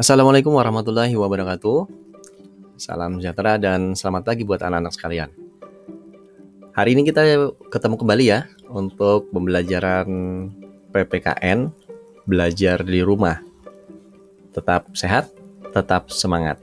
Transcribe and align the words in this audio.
Assalamualaikum 0.00 0.56
warahmatullahi 0.56 1.12
wabarakatuh. 1.12 1.84
Salam 2.80 3.20
sejahtera 3.20 3.60
dan 3.60 3.92
selamat 3.92 4.32
pagi 4.32 4.48
buat 4.48 4.64
anak-anak 4.64 4.96
sekalian. 4.96 5.28
Hari 6.72 6.96
ini 6.96 7.04
kita 7.04 7.20
ketemu 7.68 8.00
kembali 8.00 8.24
ya 8.24 8.48
untuk 8.72 9.28
pembelajaran 9.28 10.08
PPKN 10.88 11.68
belajar 12.24 12.80
di 12.80 13.04
rumah. 13.04 13.44
Tetap 14.56 14.88
sehat, 14.96 15.36
tetap 15.76 16.08
semangat. 16.08 16.56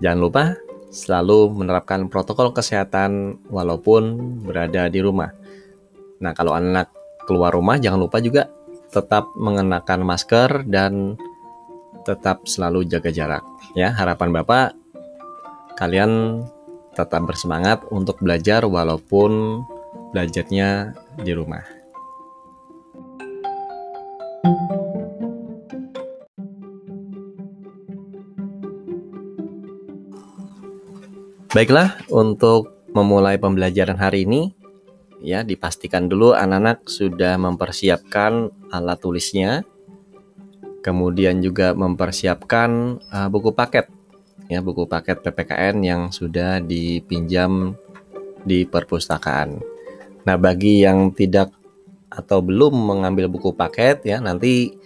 Jangan 0.00 0.16
lupa 0.24 0.56
selalu 0.88 1.52
menerapkan 1.52 2.08
protokol 2.08 2.56
kesehatan 2.56 3.44
walaupun 3.52 4.40
berada 4.40 4.88
di 4.88 5.04
rumah. 5.04 5.36
Nah, 6.24 6.32
kalau 6.32 6.56
anak 6.56 6.88
keluar 7.28 7.52
rumah 7.52 7.76
jangan 7.76 8.00
lupa 8.00 8.24
juga 8.24 8.48
tetap 8.88 9.28
mengenakan 9.36 10.00
masker 10.00 10.64
dan 10.64 11.20
tetap 12.02 12.44
selalu 12.46 12.86
jaga 12.86 13.10
jarak. 13.14 13.44
Ya, 13.78 13.94
harapan 13.94 14.30
Bapak 14.34 14.74
kalian 15.78 16.42
tetap 16.92 17.24
bersemangat 17.24 17.80
untuk 17.88 18.20
belajar 18.20 18.68
walaupun 18.68 19.64
belajarnya 20.12 20.92
di 21.24 21.32
rumah. 21.32 21.64
Baiklah, 31.52 32.00
untuk 32.08 32.88
memulai 32.96 33.36
pembelajaran 33.36 34.00
hari 34.00 34.24
ini, 34.24 34.56
ya 35.20 35.44
dipastikan 35.44 36.08
dulu 36.08 36.32
anak-anak 36.32 36.88
sudah 36.88 37.36
mempersiapkan 37.36 38.48
alat 38.72 38.98
tulisnya, 39.04 39.60
kemudian 40.82 41.38
juga 41.40 41.72
mempersiapkan 41.72 43.00
uh, 43.08 43.28
buku 43.30 43.54
paket 43.54 43.88
ya 44.52 44.60
buku 44.60 44.84
paket 44.84 45.24
PPKN 45.24 45.76
yang 45.80 46.02
sudah 46.12 46.60
dipinjam 46.60 47.72
di 48.42 48.66
perpustakaan. 48.66 49.62
Nah, 50.26 50.36
bagi 50.36 50.82
yang 50.84 51.14
tidak 51.16 51.54
atau 52.12 52.44
belum 52.44 52.76
mengambil 52.76 53.32
buku 53.32 53.56
paket 53.56 54.04
ya 54.04 54.20
nanti 54.20 54.76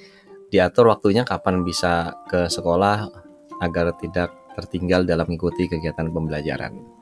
diatur 0.46 0.94
waktunya 0.94 1.26
kapan 1.26 1.66
bisa 1.66 2.14
ke 2.30 2.46
sekolah 2.46 3.10
agar 3.58 3.98
tidak 3.98 4.30
tertinggal 4.54 5.02
dalam 5.02 5.26
mengikuti 5.26 5.66
kegiatan 5.66 6.06
pembelajaran. 6.06 6.95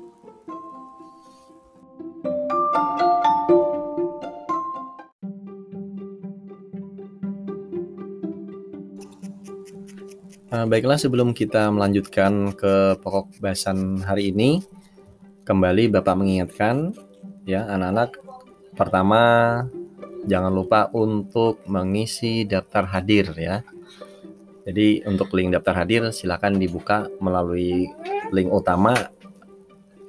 Uh, 10.54 10.70
baiklah, 10.70 10.94
sebelum 10.94 11.34
kita 11.34 11.66
melanjutkan 11.74 12.54
ke 12.54 12.94
pokok 13.02 13.42
bahasan 13.42 13.98
hari 14.06 14.30
ini, 14.30 14.62
kembali 15.42 15.90
Bapak 15.90 16.14
mengingatkan 16.14 16.94
ya 17.42 17.66
anak-anak 17.66 18.22
pertama 18.78 19.22
jangan 20.30 20.54
lupa 20.54 20.94
untuk 20.94 21.58
mengisi 21.66 22.46
daftar 22.46 22.86
hadir 22.86 23.34
ya. 23.34 23.66
Jadi 24.62 25.02
untuk 25.10 25.34
link 25.34 25.58
daftar 25.58 25.82
hadir 25.82 26.14
silakan 26.14 26.62
dibuka 26.62 27.10
melalui 27.18 27.90
link 28.30 28.46
utama 28.46 28.94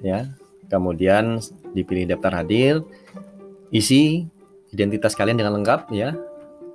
ya. 0.05 0.29
Kemudian 0.69 1.41
dipilih 1.73 2.05
daftar 2.13 2.45
hadir, 2.45 2.85
isi 3.73 4.29
identitas 4.69 5.17
kalian 5.17 5.41
dengan 5.41 5.57
lengkap 5.57 5.89
ya. 5.89 6.13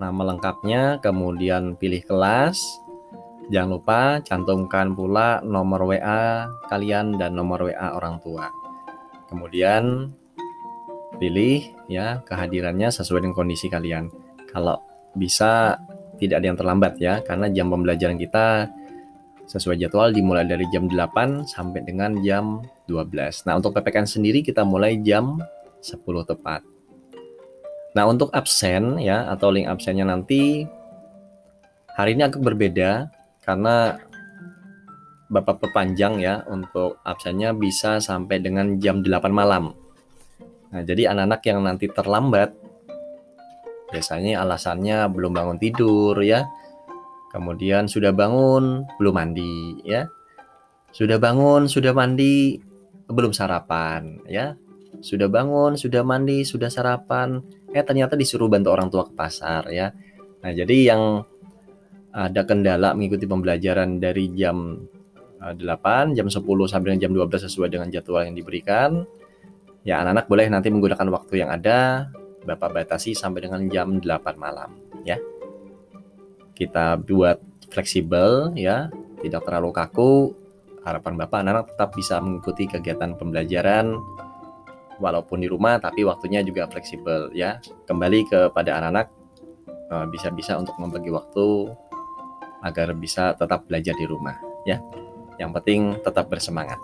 Nama 0.03 0.23
lengkapnya, 0.35 0.99
kemudian 0.99 1.79
pilih 1.79 2.03
kelas, 2.03 2.80
Jangan 3.51 3.71
lupa 3.75 4.01
cantumkan 4.23 4.95
pula 4.95 5.43
nomor 5.43 5.83
WA 5.91 6.47
kalian 6.71 7.19
dan 7.19 7.35
nomor 7.35 7.67
WA 7.67 7.99
orang 7.99 8.23
tua. 8.23 8.47
Kemudian 9.27 10.15
pilih 11.19 11.67
ya 11.91 12.23
kehadirannya 12.23 12.95
sesuai 12.95 13.27
dengan 13.27 13.35
kondisi 13.35 13.67
kalian. 13.67 14.07
Kalau 14.55 14.79
bisa 15.19 15.75
tidak 16.23 16.39
ada 16.39 16.47
yang 16.47 16.59
terlambat 16.63 16.95
ya 17.03 17.27
karena 17.27 17.51
jam 17.51 17.75
pembelajaran 17.75 18.15
kita 18.23 18.71
sesuai 19.51 19.83
jadwal 19.83 20.15
dimulai 20.15 20.47
dari 20.47 20.63
jam 20.71 20.87
8 20.87 21.51
sampai 21.51 21.83
dengan 21.83 22.23
jam 22.23 22.63
12. 22.87 23.51
Nah, 23.51 23.59
untuk 23.59 23.75
PPKN 23.75 24.07
sendiri 24.07 24.47
kita 24.47 24.63
mulai 24.63 25.03
jam 25.03 25.43
10 25.83 25.99
tepat. 26.23 26.63
Nah, 27.99 28.07
untuk 28.07 28.31
absen 28.31 29.03
ya 29.03 29.27
atau 29.27 29.51
link 29.51 29.67
absennya 29.67 30.07
nanti 30.07 30.63
hari 31.99 32.15
ini 32.15 32.23
agak 32.31 32.39
berbeda 32.47 33.11
karena 33.45 33.99
Bapak 35.31 35.63
perpanjang 35.63 36.19
ya 36.19 36.43
untuk 36.51 36.99
absennya 37.07 37.55
bisa 37.55 38.03
sampai 38.03 38.43
dengan 38.43 38.83
jam 38.83 38.99
8 38.99 39.31
malam. 39.31 39.71
Nah, 40.75 40.83
jadi 40.83 41.15
anak-anak 41.15 41.41
yang 41.47 41.59
nanti 41.63 41.87
terlambat 41.87 42.51
biasanya 43.95 44.43
alasannya 44.43 45.07
belum 45.07 45.31
bangun 45.31 45.59
tidur 45.63 46.19
ya. 46.19 46.51
Kemudian 47.31 47.87
sudah 47.87 48.11
bangun, 48.11 48.91
belum 48.99 49.15
mandi 49.15 49.79
ya. 49.87 50.11
Sudah 50.91 51.23
bangun, 51.23 51.71
sudah 51.71 51.95
mandi, 51.95 52.59
belum 53.07 53.31
sarapan 53.31 54.19
ya. 54.27 54.59
Sudah 54.99 55.31
bangun, 55.31 55.79
sudah 55.79 56.03
mandi, 56.03 56.43
sudah 56.43 56.67
sarapan, 56.67 57.39
eh 57.71 57.87
ternyata 57.87 58.19
disuruh 58.19 58.51
bantu 58.51 58.75
orang 58.75 58.91
tua 58.91 59.07
ke 59.07 59.15
pasar 59.15 59.71
ya. 59.71 59.95
Nah, 60.43 60.51
jadi 60.51 60.91
yang 60.91 61.23
ada 62.11 62.43
kendala 62.43 62.91
mengikuti 62.95 63.27
pembelajaran 63.27 64.03
dari 64.03 64.35
jam 64.35 64.83
8, 65.41 66.13
eh, 66.13 66.21
jam 66.21 66.27
10 66.27 66.67
sampai 66.69 66.95
dengan 66.95 67.01
jam 67.09 67.13
12 67.15 67.47
sesuai 67.47 67.69
dengan 67.71 67.89
jadwal 67.89 68.27
yang 68.27 68.37
diberikan. 68.37 69.07
Ya, 69.87 70.05
anak-anak 70.05 70.27
boleh 70.29 70.47
nanti 70.53 70.69
menggunakan 70.69 71.09
waktu 71.09 71.41
yang 71.41 71.51
ada, 71.51 72.11
Bapak 72.41 72.73
batasi 72.73 73.17
sampai 73.17 73.49
dengan 73.49 73.65
jam 73.73 74.01
8 74.01 74.37
malam, 74.37 74.77
ya. 75.05 75.17
Kita 76.53 77.01
buat 77.01 77.41
fleksibel 77.73 78.53
ya, 78.59 78.93
tidak 79.25 79.49
terlalu 79.49 79.73
kaku. 79.73 80.13
Harapan 80.85 81.17
Bapak 81.17 81.45
anak-anak 81.45 81.67
tetap 81.73 81.91
bisa 81.97 82.21
mengikuti 82.21 82.69
kegiatan 82.69 83.17
pembelajaran 83.17 83.97
walaupun 85.01 85.41
di 85.41 85.49
rumah 85.49 85.81
tapi 85.81 86.05
waktunya 86.05 86.45
juga 86.45 86.69
fleksibel 86.69 87.33
ya. 87.33 87.61
Kembali 87.89 88.29
kepada 88.29 88.77
anak-anak 88.77 89.07
eh, 89.69 90.07
bisa-bisa 90.13 90.61
untuk 90.61 90.77
membagi 90.77 91.09
waktu 91.09 91.73
agar 92.61 92.93
bisa 92.97 93.33
tetap 93.37 93.65
belajar 93.69 93.97
di 93.97 94.07
rumah 94.09 94.37
ya. 94.69 94.81
Yang 95.41 95.51
penting 95.61 95.81
tetap 96.05 96.29
bersemangat. 96.29 96.77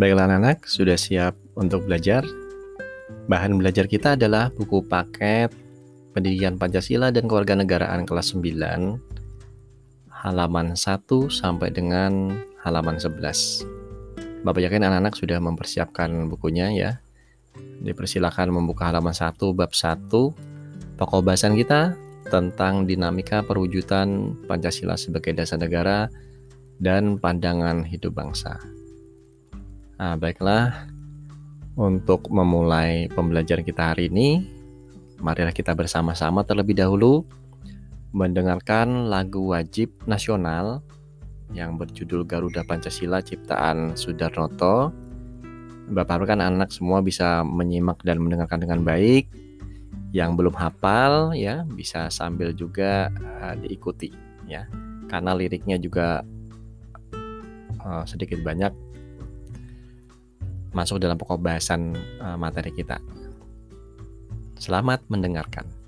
Baiklah 0.00 0.26
anak-anak, 0.26 0.66
sudah 0.66 0.98
siap 0.98 1.38
untuk 1.54 1.86
belajar? 1.86 2.26
Bahan 3.30 3.54
belajar 3.54 3.86
kita 3.86 4.18
adalah 4.18 4.50
buku 4.50 4.82
paket 4.90 5.54
Pendidikan 6.10 6.58
Pancasila 6.58 7.14
dan 7.14 7.30
Kewarganegaraan 7.30 8.02
kelas 8.02 8.34
9 8.34 9.11
halaman 10.22 10.78
1 10.78 11.10
sampai 11.26 11.74
dengan 11.74 12.30
halaman 12.62 12.94
11. 12.94 13.66
Bapak 14.46 14.62
yakin 14.62 14.86
anak-anak 14.86 15.18
sudah 15.18 15.42
mempersiapkan 15.42 16.30
bukunya 16.30 16.70
ya. 16.70 16.90
Dipersilakan 17.82 18.54
membuka 18.54 18.86
halaman 18.86 19.10
1 19.10 19.34
bab 19.50 19.74
1. 19.74 20.06
Pokok 20.94 21.26
bahasan 21.26 21.58
kita 21.58 21.98
tentang 22.30 22.86
dinamika 22.86 23.42
perwujudan 23.42 24.38
Pancasila 24.46 24.94
sebagai 24.94 25.34
dasar 25.34 25.58
negara 25.58 26.06
dan 26.78 27.18
pandangan 27.18 27.82
hidup 27.82 28.14
bangsa. 28.14 28.62
Nah, 29.98 30.14
baiklah, 30.14 30.86
untuk 31.74 32.30
memulai 32.30 33.10
pembelajaran 33.10 33.66
kita 33.66 33.94
hari 33.94 34.06
ini, 34.06 34.46
marilah 35.18 35.54
kita 35.54 35.74
bersama-sama 35.74 36.46
terlebih 36.46 36.78
dahulu 36.78 37.26
mendengarkan 38.12 39.08
lagu 39.08 39.56
wajib 39.56 39.88
nasional 40.04 40.84
yang 41.52 41.76
berjudul 41.76 42.24
Garuda 42.24 42.64
Pancasila 42.64 43.20
ciptaan 43.24 43.96
Sudarnoto. 43.96 44.92
Bapak 45.92 46.24
harapkan 46.24 46.40
anak 46.40 46.72
semua 46.72 47.04
bisa 47.04 47.44
menyimak 47.44 48.00
dan 48.04 48.20
mendengarkan 48.20 48.64
dengan 48.64 48.80
baik. 48.84 49.28
Yang 50.12 50.30
belum 50.36 50.54
hafal 50.56 51.32
ya 51.32 51.64
bisa 51.72 52.12
sambil 52.12 52.52
juga 52.52 53.08
uh, 53.40 53.56
diikuti 53.56 54.12
ya. 54.44 54.68
Karena 55.08 55.32
liriknya 55.36 55.76
juga 55.80 56.20
uh, 57.80 58.04
sedikit 58.04 58.40
banyak 58.44 58.72
masuk 60.72 61.00
dalam 61.00 61.20
pokok 61.20 61.40
bahasan 61.40 61.96
uh, 62.20 62.36
materi 62.36 62.72
kita. 62.72 63.00
Selamat 64.56 65.04
mendengarkan. 65.08 65.81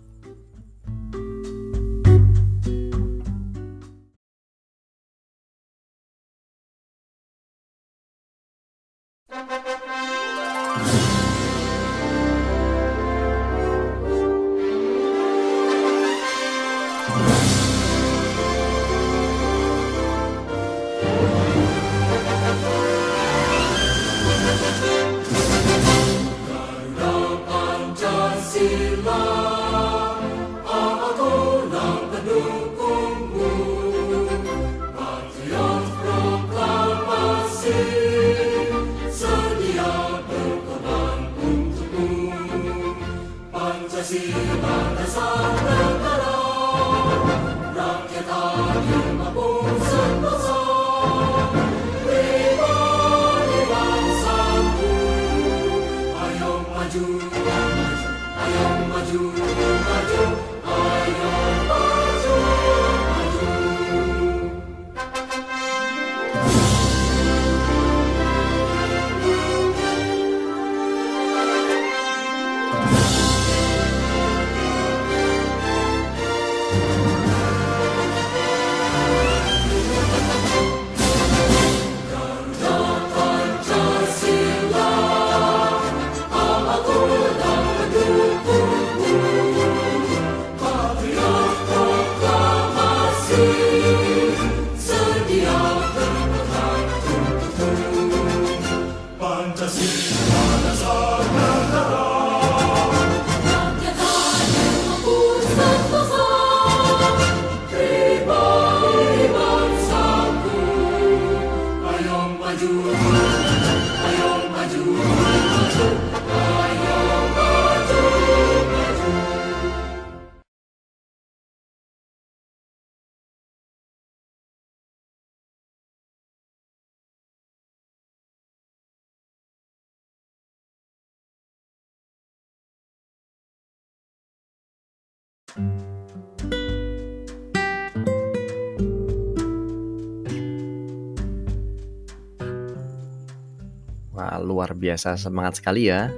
Wah, 144.24 144.40
luar 144.40 144.72
biasa 144.72 145.20
semangat 145.20 145.60
sekali 145.60 145.92
ya 145.92 146.08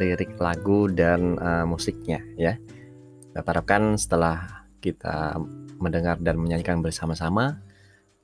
lirik 0.00 0.40
lagu 0.40 0.88
dan 0.88 1.36
uh, 1.36 1.68
musiknya 1.68 2.24
ya. 2.40 2.56
Kita 3.28 3.44
harapkan 3.44 4.00
setelah 4.00 4.64
kita 4.80 5.36
mendengar 5.76 6.16
dan 6.24 6.40
menyanyikan 6.40 6.80
bersama-sama 6.80 7.60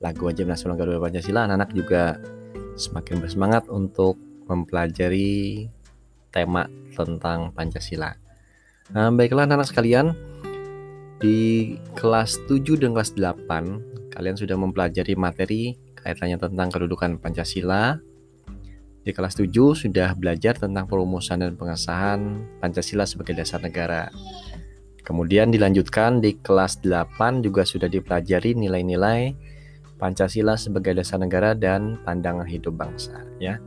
lagu 0.01 0.25
wajib 0.25 0.49
nasional 0.49 0.81
Garuda 0.81 0.97
Pancasila, 0.97 1.45
anak-anak 1.45 1.77
juga 1.77 2.17
semakin 2.73 3.21
bersemangat 3.21 3.69
untuk 3.69 4.17
mempelajari 4.49 5.69
tema 6.33 6.65
tentang 6.97 7.53
Pancasila. 7.53 8.17
Nah, 8.97 9.13
baiklah 9.13 9.45
anak-anak 9.45 9.69
sekalian, 9.69 10.17
di 11.21 11.77
kelas 11.93 12.41
7 12.49 12.81
dan 12.81 12.97
kelas 12.97 13.13
8 13.13 14.09
kalian 14.09 14.41
sudah 14.41 14.57
mempelajari 14.57 15.13
materi 15.13 15.77
kaitannya 16.01 16.41
tentang 16.41 16.73
kedudukan 16.73 17.21
Pancasila. 17.21 18.09
Di 19.01 19.11
kelas 19.17 19.33
7 19.33 19.49
sudah 19.73 20.13
belajar 20.13 20.61
tentang 20.61 20.85
perumusan 20.85 21.41
dan 21.41 21.57
pengesahan 21.57 22.45
Pancasila 22.61 23.09
sebagai 23.09 23.33
dasar 23.33 23.57
negara. 23.57 24.13
Kemudian 25.01 25.49
dilanjutkan 25.49 26.21
di 26.21 26.37
kelas 26.37 26.85
8 26.85 27.41
juga 27.41 27.65
sudah 27.65 27.89
dipelajari 27.89 28.53
nilai-nilai 28.53 29.33
Pancasila 29.97 30.53
sebagai 30.53 30.97
dasar 30.97 31.17
negara 31.17 31.57
dan 31.57 31.97
pandangan 32.05 32.45
hidup 32.45 32.77
bangsa 32.77 33.25
ya. 33.41 33.57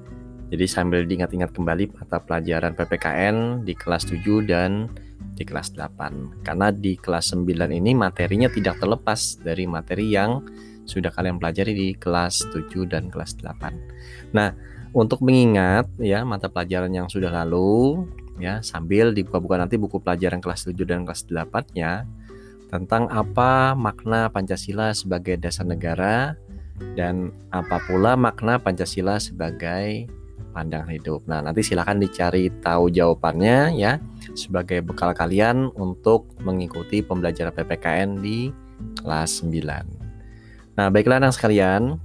Jadi 0.55 0.71
sambil 0.71 1.03
diingat-ingat 1.03 1.51
kembali 1.51 1.99
mata 1.99 2.23
pelajaran 2.23 2.79
PPKN 2.79 3.67
di 3.67 3.75
kelas 3.75 4.07
7 4.07 4.47
dan 4.47 4.87
di 5.35 5.43
kelas 5.43 5.75
8. 5.75 6.47
Karena 6.47 6.71
di 6.71 6.95
kelas 6.95 7.35
9 7.35 7.75
ini 7.75 7.91
materinya 7.91 8.47
tidak 8.47 8.79
terlepas 8.79 9.43
dari 9.43 9.67
materi 9.67 10.15
yang 10.15 10.47
sudah 10.87 11.11
kalian 11.11 11.41
pelajari 11.43 11.73
di 11.75 11.89
kelas 11.99 12.47
7 12.55 12.87
dan 12.87 13.11
kelas 13.11 13.35
8. 13.43 14.35
Nah, 14.37 14.55
untuk 14.95 15.21
mengingat 15.27 15.91
ya 15.99 16.23
mata 16.23 16.47
pelajaran 16.47 16.95
yang 16.95 17.11
sudah 17.11 17.29
lalu 17.29 18.07
ya 18.39 18.63
sambil 18.63 19.11
dibuka-buka 19.11 19.59
nanti 19.59 19.75
buku 19.75 19.99
pelajaran 19.99 20.39
kelas 20.39 20.71
7 20.71 20.79
dan 20.87 21.03
kelas 21.03 21.27
8-nya 21.27 22.07
tentang 22.71 23.11
apa 23.11 23.75
makna 23.75 24.31
Pancasila 24.31 24.95
sebagai 24.95 25.35
dasar 25.39 25.67
negara 25.67 26.39
dan 26.95 27.35
apa 27.51 27.83
pula 27.87 28.15
makna 28.15 28.59
Pancasila 28.59 29.19
sebagai 29.19 30.07
pandangan 30.55 30.91
hidup. 30.91 31.27
Nah, 31.27 31.43
nanti 31.43 31.67
silahkan 31.67 31.99
dicari 31.99 32.51
tahu 32.63 32.91
jawabannya 32.91 33.75
ya 33.75 33.99
sebagai 34.39 34.87
bekal 34.87 35.11
kalian 35.11 35.75
untuk 35.75 36.31
mengikuti 36.47 37.03
pembelajaran 37.03 37.51
PPKN 37.51 38.23
di 38.23 38.55
kelas 39.03 39.43
9. 39.43 40.79
Nah, 40.79 40.87
baiklah 40.91 41.23
anak 41.23 41.35
sekalian, 41.35 41.99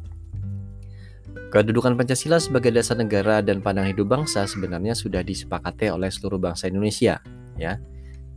kedudukan 1.50 1.98
Pancasila 1.98 2.38
sebagai 2.38 2.70
dasar 2.70 2.98
negara 3.01 3.41
dan 3.41 3.62
pandang 3.62 3.89
hidup 3.89 4.10
bangsa 4.10 4.46
sebenarnya 4.46 4.94
sudah 4.94 5.25
disepakati 5.25 5.89
oleh 5.89 6.13
seluruh 6.13 6.38
bangsa 6.38 6.70
Indonesia, 6.70 7.18
ya. 7.58 7.82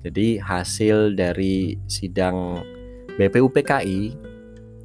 Jadi 0.02 0.40
hasil 0.40 1.14
dari 1.14 1.78
sidang 1.87 2.59
BPUPKI 3.14 4.16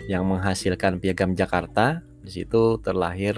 yang 0.07 0.29
menghasilkan 0.29 1.01
Piagam 1.01 1.33
Jakarta 1.33 2.05
di 2.21 2.31
situ 2.31 2.79
terlahir 2.83 3.35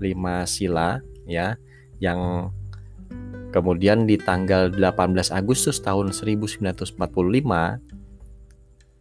lima 0.00 0.44
sila 0.44 1.00
ya 1.24 1.56
yang 2.00 2.52
kemudian 3.52 4.04
di 4.04 4.20
tanggal 4.20 4.68
18 4.72 5.32
Agustus 5.32 5.80
tahun 5.80 6.12
1945 6.12 6.96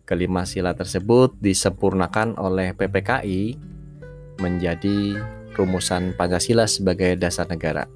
Kelima 0.06 0.46
sila 0.46 0.78
tersebut 0.78 1.34
disempurnakan 1.42 2.38
oleh 2.38 2.78
PPKI 2.78 3.58
menjadi 4.40 5.20
rumusan 5.56 6.14
Pancasila 6.16 6.68
sebagai 6.68 7.16
dasar 7.16 7.48
negara. 7.48 7.88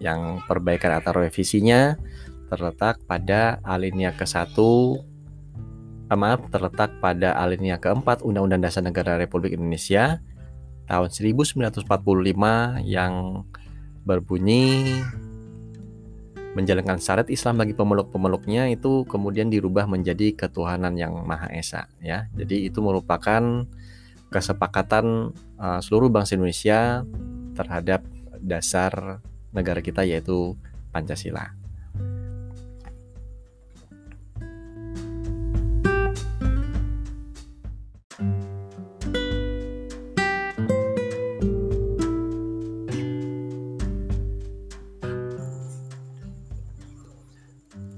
Yang 0.00 0.40
perbaikan 0.48 0.96
atau 1.02 1.12
revisinya 1.20 1.98
terletak 2.50 2.98
pada 3.06 3.62
alinea 3.62 4.10
ke-1 4.16 4.56
eh, 6.10 6.18
maaf, 6.18 6.40
terletak 6.50 6.98
pada 6.98 7.38
alinea 7.38 7.78
keempat 7.78 8.26
Undang-Undang 8.26 8.66
Dasar 8.66 8.82
Negara 8.82 9.14
Republik 9.20 9.54
Indonesia 9.54 10.18
tahun 10.90 11.08
1945 11.14 11.86
yang 12.82 13.46
berbunyi 14.02 14.98
menjalankan 16.58 16.98
syariat 16.98 17.30
Islam 17.30 17.62
bagi 17.62 17.78
pemeluk-pemeluknya 17.78 18.74
itu 18.74 19.06
kemudian 19.06 19.46
dirubah 19.46 19.86
menjadi 19.86 20.34
ketuhanan 20.34 20.98
yang 20.98 21.14
Maha 21.22 21.46
Esa 21.54 21.86
ya. 22.02 22.26
Jadi 22.34 22.66
itu 22.66 22.82
merupakan 22.82 23.70
kesepakatan 24.30 25.34
uh, 25.58 25.82
seluruh 25.82 26.08
bangsa 26.08 26.38
Indonesia 26.38 27.02
terhadap 27.58 28.06
dasar 28.38 29.20
negara 29.50 29.82
kita 29.82 30.06
yaitu 30.06 30.54
Pancasila. 30.94 31.58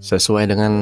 Sesuai 0.02 0.44
dengan 0.44 0.72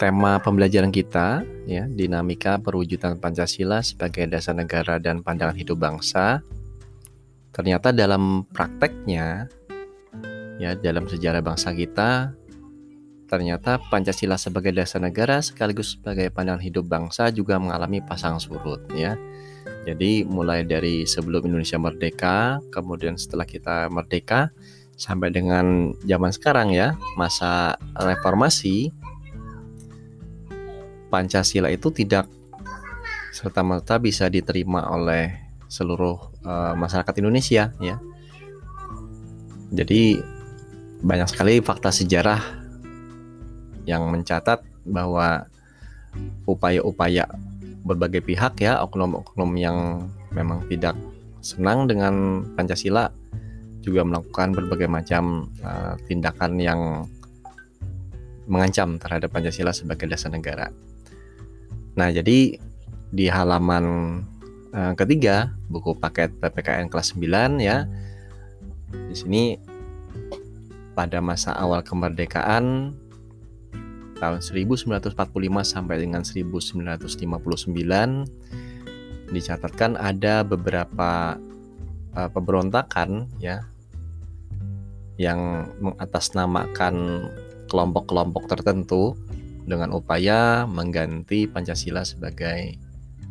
tema 0.00 0.40
pembelajaran 0.40 0.88
kita, 0.88 1.44
ya, 1.68 1.84
dinamika 1.84 2.56
perwujudan 2.56 3.20
Pancasila 3.20 3.84
sebagai 3.84 4.24
dasar 4.32 4.56
negara 4.56 4.96
dan 4.96 5.20
pandangan 5.20 5.52
hidup 5.52 5.76
bangsa. 5.76 6.40
Ternyata 7.52 7.92
dalam 7.92 8.48
prakteknya, 8.48 9.44
ya, 10.56 10.72
dalam 10.72 11.04
sejarah 11.04 11.44
bangsa 11.44 11.76
kita, 11.76 12.32
ternyata 13.28 13.76
Pancasila 13.92 14.40
sebagai 14.40 14.72
dasar 14.72 15.04
negara 15.04 15.44
sekaligus 15.44 16.00
sebagai 16.00 16.32
pandangan 16.32 16.64
hidup 16.64 16.88
bangsa 16.88 17.28
juga 17.28 17.60
mengalami 17.60 18.00
pasang 18.00 18.40
surut, 18.40 18.80
ya. 18.96 19.20
Jadi 19.84 20.24
mulai 20.24 20.64
dari 20.64 21.04
sebelum 21.04 21.44
Indonesia 21.44 21.76
merdeka, 21.76 22.64
kemudian 22.72 23.20
setelah 23.20 23.44
kita 23.44 23.92
merdeka, 23.92 24.48
sampai 24.96 25.28
dengan 25.28 25.92
zaman 26.08 26.32
sekarang 26.32 26.72
ya, 26.72 26.96
masa 27.20 27.76
reformasi 27.96 28.92
Pancasila 31.10 31.68
itu 31.68 31.90
tidak 31.90 32.30
serta-merta 33.34 33.98
bisa 33.98 34.30
diterima 34.30 34.86
oleh 34.90 35.34
seluruh 35.70 36.18
uh, 36.46 36.74
masyarakat 36.74 37.14
Indonesia 37.18 37.70
ya. 37.78 37.96
Jadi 39.70 40.18
banyak 41.00 41.28
sekali 41.30 41.62
fakta 41.62 41.94
sejarah 41.94 42.42
yang 43.86 44.10
mencatat 44.10 44.62
bahwa 44.86 45.46
upaya-upaya 46.44 47.26
berbagai 47.86 48.20
pihak 48.26 48.60
ya 48.60 48.82
oknum-oknum 48.82 49.50
yang 49.56 49.78
memang 50.34 50.66
tidak 50.68 50.98
senang 51.40 51.88
dengan 51.88 52.44
Pancasila 52.58 53.08
juga 53.80 54.04
melakukan 54.04 54.52
berbagai 54.52 54.90
macam 54.90 55.48
uh, 55.64 55.96
tindakan 56.04 56.60
yang 56.60 56.80
mengancam 58.44 59.00
terhadap 59.00 59.32
Pancasila 59.32 59.72
sebagai 59.72 60.10
dasar 60.10 60.34
negara. 60.34 60.68
Nah, 61.98 62.08
jadi 62.10 62.58
di 63.10 63.26
halaman 63.26 63.84
uh, 64.70 64.94
ketiga 64.94 65.50
buku 65.66 65.98
paket 65.98 66.30
PPKN 66.38 66.90
kelas 66.90 67.18
9 67.18 67.58
ya. 67.58 67.86
Di 68.90 69.14
sini 69.14 69.58
pada 70.94 71.22
masa 71.22 71.54
awal 71.54 71.86
kemerdekaan 71.86 72.94
tahun 74.20 74.44
1945 74.44 75.16
sampai 75.64 75.96
dengan 75.96 76.20
1959 76.22 77.00
dicatatkan 79.30 79.94
ada 79.96 80.42
beberapa 80.42 81.38
uh, 82.18 82.28
pemberontakan 82.28 83.30
ya 83.40 83.64
yang 85.16 85.70
mengatasnamakan 85.80 87.26
kelompok-kelompok 87.70 88.50
tertentu 88.50 89.14
dengan 89.70 89.94
upaya 89.94 90.66
mengganti 90.66 91.46
Pancasila 91.46 92.02
sebagai 92.02 92.74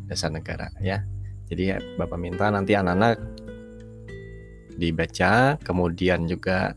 dasar 0.08 0.32
negara 0.32 0.72
ya. 0.80 1.04
Jadi 1.52 1.76
Bapak 2.00 2.16
minta 2.16 2.48
nanti 2.48 2.80
anak-anak 2.80 3.20
dibaca, 4.80 5.60
kemudian 5.60 6.24
juga 6.26 6.74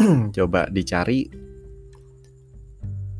coba 0.36 0.72
dicari 0.72 1.28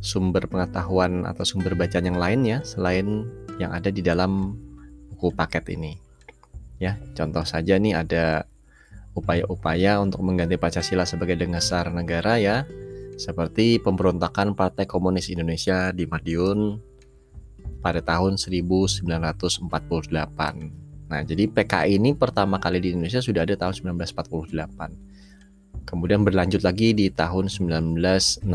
sumber 0.01 0.49
pengetahuan 0.49 1.29
atau 1.29 1.45
sumber 1.45 1.77
bacaan 1.77 2.09
yang 2.09 2.17
lain 2.17 2.41
ya 2.49 2.59
selain 2.65 3.29
yang 3.61 3.77
ada 3.77 3.93
di 3.93 4.01
dalam 4.01 4.57
buku 5.13 5.37
paket 5.37 5.77
ini. 5.77 6.01
Ya, 6.81 6.97
contoh 7.13 7.45
saja 7.45 7.77
nih 7.77 7.93
ada 7.93 8.49
upaya-upaya 9.13 10.01
untuk 10.01 10.25
mengganti 10.25 10.57
Pancasila 10.57 11.05
sebagai 11.05 11.37
dasar 11.37 11.93
negara 11.93 12.41
ya, 12.41 12.65
seperti 13.21 13.77
pemberontakan 13.77 14.57
Partai 14.57 14.89
Komunis 14.89 15.29
Indonesia 15.29 15.93
di 15.93 16.09
Madiun 16.09 16.81
pada 17.85 18.01
tahun 18.01 18.41
1948. 18.41 18.97
Nah, 21.11 21.21
jadi 21.27 21.45
PKI 21.53 22.01
ini 22.01 22.17
pertama 22.17 22.57
kali 22.57 22.81
di 22.81 22.97
Indonesia 22.97 23.21
sudah 23.21 23.45
ada 23.45 23.61
tahun 23.61 24.01
1948. 24.01 25.85
Kemudian 25.85 26.25
berlanjut 26.25 26.65
lagi 26.65 26.97
di 26.97 27.13
tahun 27.13 27.53
1965 27.53 28.47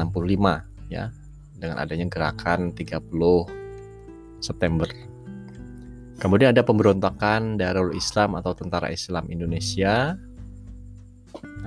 ya 0.89 1.13
dengan 1.61 1.77
adanya 1.77 2.09
gerakan 2.09 2.73
30 2.73 3.05
September. 4.41 4.89
Kemudian 6.15 6.55
ada 6.55 6.63
pemberontakan 6.63 7.59
Darul 7.59 7.91
Islam 7.91 8.39
atau 8.39 8.55
Tentara 8.55 8.87
Islam 8.87 9.27
Indonesia. 9.27 10.15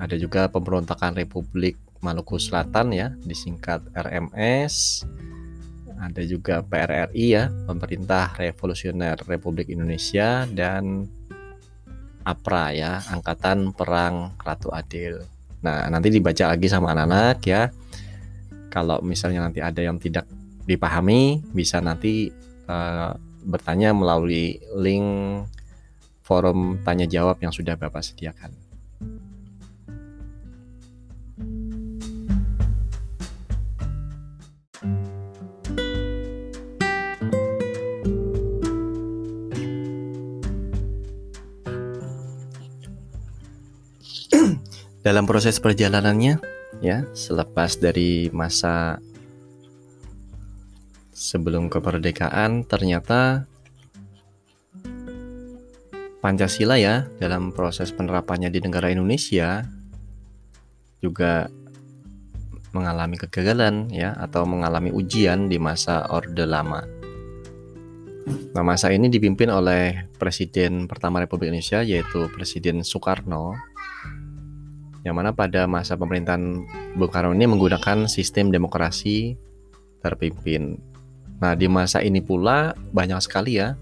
Ada 0.01 0.17
juga 0.17 0.49
pemberontakan 0.49 1.13
Republik 1.13 1.77
Maluku 1.99 2.39
Selatan 2.39 2.95
ya, 2.95 3.11
disingkat 3.23 3.83
RMS 3.91 5.03
ada 5.99 6.23
juga 6.23 6.63
PRRI 6.63 7.25
ya, 7.35 7.51
Pemerintah 7.67 8.31
Revolusioner 8.39 9.19
Republik 9.27 9.67
Indonesia 9.67 10.47
dan 10.47 11.05
APRA 12.23 12.65
ya, 12.71 12.91
Angkatan 13.11 13.75
Perang 13.75 14.39
Ratu 14.39 14.71
Adil. 14.71 15.19
Nah, 15.59 15.91
nanti 15.91 16.07
dibaca 16.07 16.55
lagi 16.55 16.71
sama 16.71 16.95
anak-anak 16.95 17.37
ya. 17.43 17.67
Kalau 18.71 19.03
misalnya 19.03 19.43
nanti 19.43 19.59
ada 19.59 19.83
yang 19.83 19.99
tidak 19.99 20.23
dipahami, 20.63 21.43
bisa 21.51 21.83
nanti 21.83 22.31
uh, 22.71 23.11
bertanya 23.43 23.91
melalui 23.91 24.55
link 24.79 25.07
forum 26.23 26.79
tanya 26.87 27.09
jawab 27.09 27.43
yang 27.43 27.51
sudah 27.51 27.75
Bapak 27.75 28.05
sediakan. 28.05 28.68
Dalam 44.99 45.23
proses 45.23 45.63
perjalanannya 45.63 46.43
ya 46.83 47.07
selepas 47.15 47.79
dari 47.79 48.27
masa 48.35 48.99
sebelum 51.15 51.71
kemerdekaan 51.71 52.67
ternyata 52.67 53.47
Pancasila 56.19 56.75
ya 56.75 57.07
dalam 57.15 57.55
proses 57.55 57.95
penerapannya 57.95 58.51
di 58.51 58.59
negara 58.59 58.91
Indonesia 58.91 59.63
juga 60.99 61.47
mengalami 62.75 63.15
kegagalan 63.15 63.87
ya 63.87 64.11
atau 64.19 64.43
mengalami 64.43 64.91
ujian 64.91 65.47
di 65.47 65.55
masa 65.55 66.11
Orde 66.11 66.43
Lama. 66.43 66.83
Nah, 68.51 68.63
masa 68.67 68.91
ini 68.91 69.07
dipimpin 69.07 69.47
oleh 69.47 70.11
Presiden 70.19 70.91
pertama 70.91 71.23
Republik 71.23 71.49
Indonesia 71.49 71.81
yaitu 71.87 72.27
Presiden 72.35 72.83
Soekarno 72.83 73.55
yang 75.09 75.17
mana 75.17 75.33
pada 75.33 75.65
masa 75.65 75.97
pemerintahan 75.97 76.69
Bung 76.93 77.09
Karno 77.09 77.33
ini 77.33 77.49
menggunakan 77.49 78.05
sistem 78.05 78.53
demokrasi 78.53 79.33
terpimpin. 80.05 80.77
Nah, 81.41 81.57
di 81.57 81.65
masa 81.65 82.05
ini 82.05 82.21
pula 82.21 82.77
banyak 82.93 83.17
sekali 83.25 83.57
ya 83.57 83.73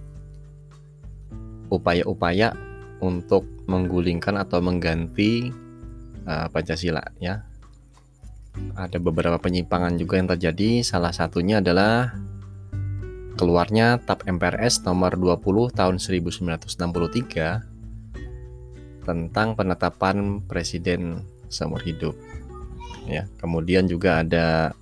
upaya-upaya 1.68 2.56
untuk 3.04 3.44
menggulingkan 3.68 4.40
atau 4.40 4.64
mengganti 4.64 5.52
uh, 6.24 6.48
Pancasila 6.48 7.04
ya. 7.20 7.44
Ada 8.80 8.98
beberapa 9.04 9.36
penyimpangan 9.38 10.00
juga 10.00 10.18
yang 10.18 10.32
terjadi, 10.32 10.82
salah 10.82 11.12
satunya 11.12 11.60
adalah 11.60 12.16
keluarnya 13.36 14.00
TAP 14.02 14.26
MPRS 14.26 14.82
nomor 14.88 15.14
20 15.14 15.76
tahun 15.76 16.00
1963 16.00 17.67
tentang 19.08 19.56
penetapan 19.56 20.44
presiden 20.44 21.24
seumur 21.48 21.80
hidup. 21.80 22.12
Ya, 23.08 23.24
kemudian 23.40 23.88
juga 23.88 24.20
ada 24.20 24.76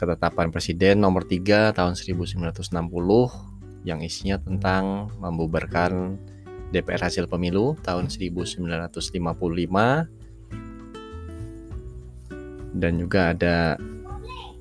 ketetapan 0.00 0.48
presiden 0.48 1.04
nomor 1.04 1.28
3 1.28 1.76
tahun 1.76 1.92
1960 1.92 2.72
yang 3.84 4.00
isinya 4.00 4.40
tentang 4.40 5.12
membubarkan 5.20 6.16
DPR 6.72 7.04
hasil 7.04 7.28
pemilu 7.28 7.76
tahun 7.84 8.08
1955 8.08 9.12
dan 12.74 12.92
juga 12.98 13.30
ada 13.30 13.78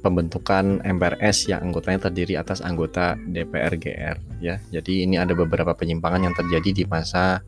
pembentukan 0.03 0.83
MPRS 0.83 1.47
yang 1.47 1.71
anggotanya 1.71 2.11
terdiri 2.11 2.35
atas 2.35 2.59
anggota 2.59 3.15
DPR 3.15 3.73
GR 3.79 4.17
ya. 4.43 4.59
Jadi 4.69 5.07
ini 5.07 5.15
ada 5.15 5.31
beberapa 5.31 5.71
penyimpangan 5.71 6.27
yang 6.27 6.35
terjadi 6.35 6.83
di 6.83 6.83
masa 6.85 7.39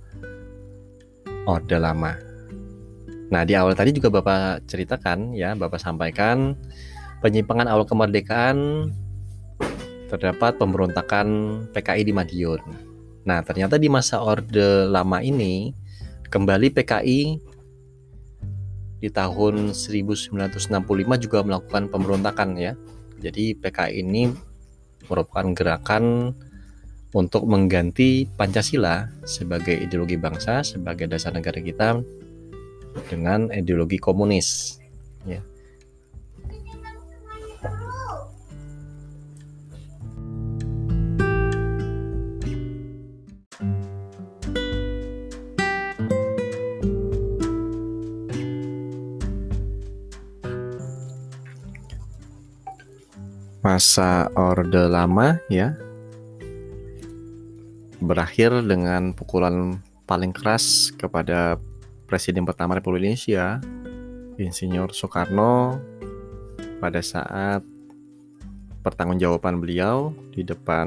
Orde 1.45 1.77
Lama. 1.77 2.13
Nah, 3.29 3.41
di 3.41 3.57
awal 3.57 3.73
tadi 3.73 3.89
juga 3.95 4.13
Bapak 4.13 4.69
ceritakan 4.69 5.33
ya, 5.33 5.57
Bapak 5.57 5.81
sampaikan 5.81 6.53
penyimpangan 7.25 7.65
awal 7.65 7.85
kemerdekaan 7.89 8.89
terdapat 10.09 10.61
pemberontakan 10.61 11.27
PKI 11.73 12.05
di 12.05 12.13
Madiun. 12.13 12.61
Nah, 13.25 13.41
ternyata 13.41 13.81
di 13.81 13.89
masa 13.89 14.21
Orde 14.21 14.85
Lama 14.85 15.17
ini 15.25 15.73
kembali 16.29 16.69
PKI 16.69 17.21
di 19.01 19.09
tahun 19.09 19.73
1965 19.73 20.33
juga 21.17 21.41
melakukan 21.41 21.89
pemberontakan 21.89 22.57
ya. 22.57 22.73
Jadi 23.17 23.57
PKI 23.57 24.05
ini 24.05 24.29
merupakan 25.09 25.45
gerakan 25.53 26.33
untuk 27.15 27.47
mengganti 27.47 28.27
Pancasila 28.27 29.07
sebagai 29.23 29.71
ideologi 29.71 30.19
bangsa, 30.19 30.67
sebagai 30.67 31.07
dasar 31.07 31.31
negara 31.31 31.63
kita 31.63 32.03
dengan 33.07 33.47
ideologi 33.55 33.95
komunis. 33.95 34.83
Ya. 35.23 35.39
Masa 53.63 54.29
Orde 54.37 54.85
Lama 54.85 55.41
ya 55.49 55.84
berakhir 58.05 58.53
dengan 58.61 59.11
pukulan 59.17 59.81
paling 60.05 60.31
keras 60.31 60.93
kepada 60.93 61.57
Presiden 62.05 62.45
pertama 62.45 62.77
Republik 62.77 63.01
Indonesia, 63.01 63.57
Insinyur 64.37 64.93
Soekarno, 64.93 65.81
pada 66.77 67.01
saat 67.01 67.65
pertanggungjawaban 68.85 69.57
beliau 69.57 70.13
di 70.29 70.45
depan 70.45 70.85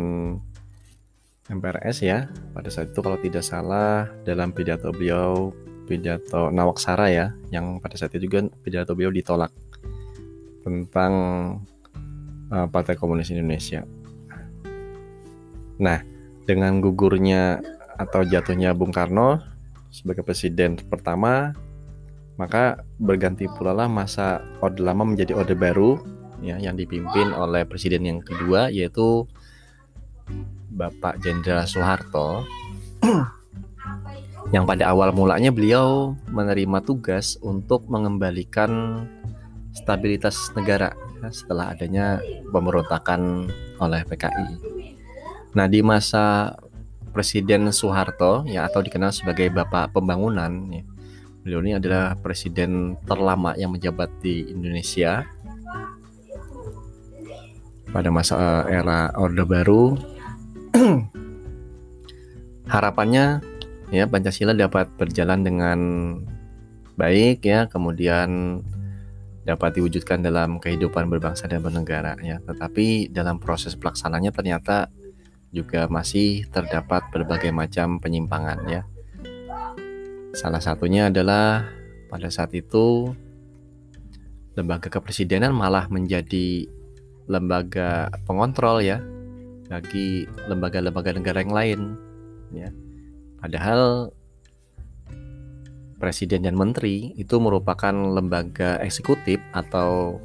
MPRS 1.50 2.06
ya. 2.06 2.30
Pada 2.54 2.70
saat 2.70 2.94
itu 2.94 3.02
kalau 3.02 3.18
tidak 3.18 3.42
salah 3.42 4.06
dalam 4.22 4.54
pidato 4.54 4.94
beliau 4.94 5.50
pidato 5.90 6.54
Nawaksara 6.54 7.10
ya, 7.10 7.34
yang 7.50 7.82
pada 7.82 7.98
saat 7.98 8.14
itu 8.14 8.30
juga 8.30 8.46
pidato 8.62 8.94
beliau 8.94 9.10
ditolak 9.10 9.50
tentang 10.62 11.12
uh, 12.54 12.66
Partai 12.70 12.94
Komunis 12.94 13.34
Indonesia. 13.34 13.82
Nah, 15.82 16.17
dengan 16.48 16.80
gugurnya 16.80 17.60
atau 18.00 18.24
jatuhnya 18.24 18.72
Bung 18.72 18.88
Karno 18.88 19.36
sebagai 19.92 20.24
presiden 20.24 20.80
pertama, 20.80 21.52
maka 22.40 22.80
berganti 22.96 23.44
pula 23.52 23.76
lah 23.76 23.84
masa 23.84 24.40
Orde 24.64 24.80
Lama 24.80 25.04
menjadi 25.04 25.36
Orde 25.36 25.52
Baru 25.52 26.00
ya 26.40 26.56
yang 26.56 26.80
dipimpin 26.80 27.36
oleh 27.36 27.68
presiden 27.68 28.08
yang 28.08 28.24
kedua 28.24 28.72
yaitu 28.72 29.28
Bapak 30.72 31.20
Jenderal 31.20 31.66
Soeharto 31.68 32.46
yang 34.54 34.64
pada 34.64 34.88
awal 34.88 35.12
mulanya 35.12 35.52
beliau 35.52 36.16
menerima 36.30 36.80
tugas 36.80 37.36
untuk 37.44 37.90
mengembalikan 37.90 39.04
stabilitas 39.74 40.48
negara 40.56 40.94
ya, 41.20 41.28
setelah 41.28 41.74
adanya 41.74 42.22
pemberontakan 42.54 43.50
oleh 43.82 44.00
PKI. 44.06 44.46
Nah, 45.58 45.66
di 45.66 45.82
masa 45.82 46.54
Presiden 47.10 47.74
Soeharto 47.74 48.46
ya 48.46 48.70
atau 48.70 48.78
dikenal 48.78 49.10
sebagai 49.10 49.50
Bapak 49.50 49.90
Pembangunan 49.90 50.70
ya. 50.70 50.86
Beliau 51.42 51.66
ini 51.66 51.74
adalah 51.74 52.14
presiden 52.14 52.94
terlama 53.02 53.58
yang 53.58 53.74
menjabat 53.74 54.06
di 54.22 54.46
Indonesia 54.46 55.26
pada 57.90 58.06
masa 58.14 58.62
era 58.70 59.10
Orde 59.18 59.42
Baru. 59.42 59.98
Harapannya 62.70 63.42
ya 63.90 64.06
Pancasila 64.06 64.54
dapat 64.54 64.94
berjalan 64.94 65.42
dengan 65.42 65.78
baik 66.94 67.42
ya, 67.42 67.66
kemudian 67.66 68.62
dapat 69.42 69.74
diwujudkan 69.74 70.22
dalam 70.22 70.62
kehidupan 70.62 71.10
berbangsa 71.10 71.50
dan 71.50 71.66
bernegara 71.66 72.14
ya. 72.22 72.38
Tetapi 72.46 73.10
dalam 73.10 73.42
proses 73.42 73.74
pelaksananya 73.74 74.30
ternyata 74.30 74.92
juga 75.48 75.88
masih 75.88 76.44
terdapat 76.52 77.08
berbagai 77.08 77.50
macam 77.50 77.96
penyimpangan 77.98 78.58
ya. 78.68 78.82
Salah 80.36 80.60
satunya 80.60 81.08
adalah 81.08 81.64
pada 82.12 82.28
saat 82.28 82.52
itu 82.52 83.12
lembaga 84.58 84.90
kepresidenan 84.92 85.54
malah 85.54 85.88
menjadi 85.88 86.68
lembaga 87.28 88.08
pengontrol 88.24 88.80
ya 88.82 88.98
bagi 89.68 90.24
lembaga-lembaga 90.48 91.10
negara 91.16 91.38
yang 91.44 91.54
lain 91.54 91.80
ya. 92.52 92.68
Padahal 93.38 94.10
presiden 95.98 96.46
dan 96.46 96.54
menteri 96.54 97.12
itu 97.18 97.36
merupakan 97.42 97.92
lembaga 97.92 98.78
eksekutif 98.80 99.42
atau 99.52 100.18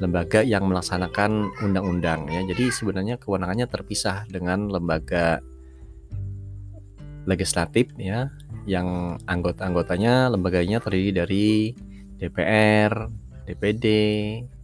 lembaga 0.00 0.40
yang 0.40 0.68
melaksanakan 0.70 1.52
undang-undang 1.60 2.28
ya. 2.30 2.40
Jadi 2.46 2.72
sebenarnya 2.72 3.20
kewenangannya 3.20 3.68
terpisah 3.68 4.24
dengan 4.30 4.70
lembaga 4.72 5.42
legislatif 7.28 7.92
ya 8.00 8.32
yang 8.66 9.18
anggota-anggotanya 9.26 10.30
lembaganya 10.30 10.78
terdiri 10.82 11.10
dari 11.14 11.46
DPR, 12.18 13.10
DPD, 13.46 13.86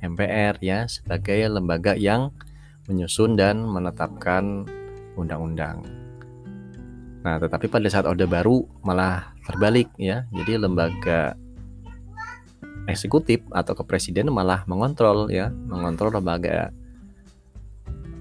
MPR 0.03 0.55
ya 0.63 0.87
sebagai 0.87 1.51
lembaga 1.51 1.99
yang 1.99 2.31
menyusun 2.87 3.35
dan 3.35 3.67
menetapkan 3.67 4.65
undang-undang. 5.19 5.83
Nah, 7.27 7.37
tetapi 7.37 7.67
pada 7.67 7.91
saat 7.91 8.07
Orde 8.07 8.25
Baru 8.25 8.65
malah 8.87 9.35
terbalik 9.45 9.91
ya. 9.99 10.25
Jadi 10.33 10.57
lembaga 10.57 11.35
eksekutif 12.89 13.45
atau 13.53 13.77
kepresiden 13.77 14.33
malah 14.33 14.65
mengontrol 14.65 15.29
ya, 15.29 15.53
mengontrol 15.53 16.09
lembaga 16.09 16.73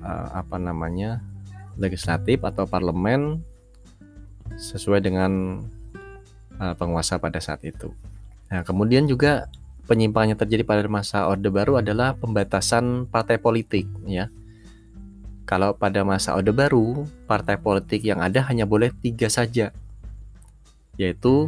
uh, 0.03 0.27
apa 0.43 0.59
namanya 0.59 1.23
legislatif 1.79 2.43
atau 2.43 2.67
parlemen 2.67 3.39
sesuai 4.59 4.99
dengan 4.99 5.63
uh, 6.59 6.75
penguasa 6.75 7.15
pada 7.15 7.39
saat 7.39 7.63
itu. 7.63 7.95
Nah, 8.51 8.67
kemudian 8.67 9.07
juga 9.07 9.47
penyimpangan 9.87 10.35
yang 10.35 10.39
terjadi 10.39 10.63
pada 10.67 10.83
masa 10.91 11.31
Orde 11.31 11.47
Baru 11.47 11.79
adalah 11.79 12.19
pembatasan 12.19 13.07
partai 13.07 13.39
politik 13.39 13.87
ya. 14.03 14.27
Kalau 15.47 15.79
pada 15.79 16.03
masa 16.03 16.35
Orde 16.35 16.51
Baru, 16.51 17.07
partai 17.23 17.55
politik 17.55 18.03
yang 18.03 18.19
ada 18.19 18.43
hanya 18.51 18.67
boleh 18.67 18.91
tiga 18.99 19.31
saja, 19.31 19.71
yaitu 20.99 21.47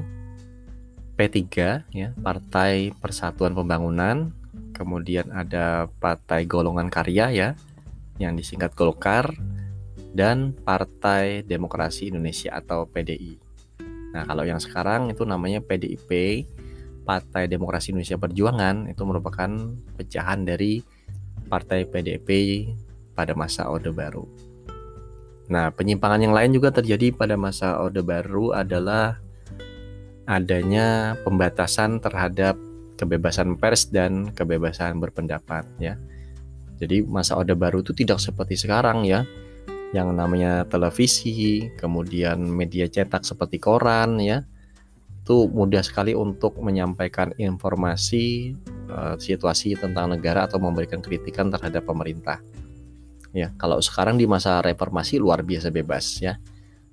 P3 1.19 1.43
ya, 1.91 2.15
Partai 2.15 2.95
Persatuan 2.95 3.51
Pembangunan, 3.51 4.31
kemudian 4.71 5.27
ada 5.35 5.91
Partai 5.99 6.47
Golongan 6.47 6.87
Karya 6.87 7.27
ya 7.35 7.49
yang 8.23 8.39
disingkat 8.39 8.71
Golkar 8.71 9.35
dan 10.15 10.55
Partai 10.55 11.43
Demokrasi 11.43 12.07
Indonesia 12.07 12.55
atau 12.55 12.87
PDI. 12.87 13.35
Nah, 14.15 14.23
kalau 14.23 14.47
yang 14.47 14.63
sekarang 14.63 15.11
itu 15.11 15.27
namanya 15.27 15.59
PDIP, 15.59 16.07
Partai 17.03 17.51
Demokrasi 17.51 17.91
Indonesia 17.91 18.15
Perjuangan 18.15 18.87
itu 18.87 19.03
merupakan 19.03 19.51
pecahan 19.99 20.47
dari 20.47 20.79
Partai 21.51 21.83
PDIP 21.83 22.29
pada 23.11 23.35
masa 23.35 23.67
Orde 23.67 23.91
Baru. 23.91 24.23
Nah, 25.51 25.67
penyimpangan 25.75 26.23
yang 26.23 26.31
lain 26.31 26.55
juga 26.55 26.71
terjadi 26.71 27.11
pada 27.11 27.35
masa 27.35 27.81
Orde 27.83 28.05
Baru 28.05 28.55
adalah 28.55 29.19
adanya 30.29 31.17
pembatasan 31.25 31.97
terhadap 31.97 32.53
kebebasan 33.01 33.57
pers 33.57 33.89
dan 33.89 34.29
kebebasan 34.37 35.01
berpendapat 35.01 35.65
ya. 35.81 35.97
Jadi 36.77 37.01
masa 37.01 37.35
Orde 37.35 37.57
Baru 37.57 37.81
itu 37.81 37.97
tidak 37.97 38.21
seperti 38.21 38.55
sekarang 38.55 39.09
ya. 39.09 39.25
Yang 39.89 40.13
namanya 40.13 40.69
televisi, 40.69 41.65
kemudian 41.81 42.45
media 42.45 42.85
cetak 42.85 43.25
seperti 43.25 43.57
koran 43.57 44.21
ya. 44.21 44.45
Itu 45.25 45.49
mudah 45.49 45.81
sekali 45.81 46.13
untuk 46.13 46.61
menyampaikan 46.61 47.33
informasi 47.35 48.53
uh, 48.93 49.17
situasi 49.17 49.75
tentang 49.81 50.13
negara 50.13 50.45
atau 50.45 50.61
memberikan 50.61 51.01
kritikan 51.01 51.49
terhadap 51.49 51.89
pemerintah. 51.89 52.37
Ya, 53.33 53.53
kalau 53.57 53.81
sekarang 53.81 54.17
di 54.17 54.25
masa 54.29 54.61
reformasi 54.61 55.17
luar 55.17 55.41
biasa 55.41 55.73
bebas 55.73 56.21
ya. 56.21 56.37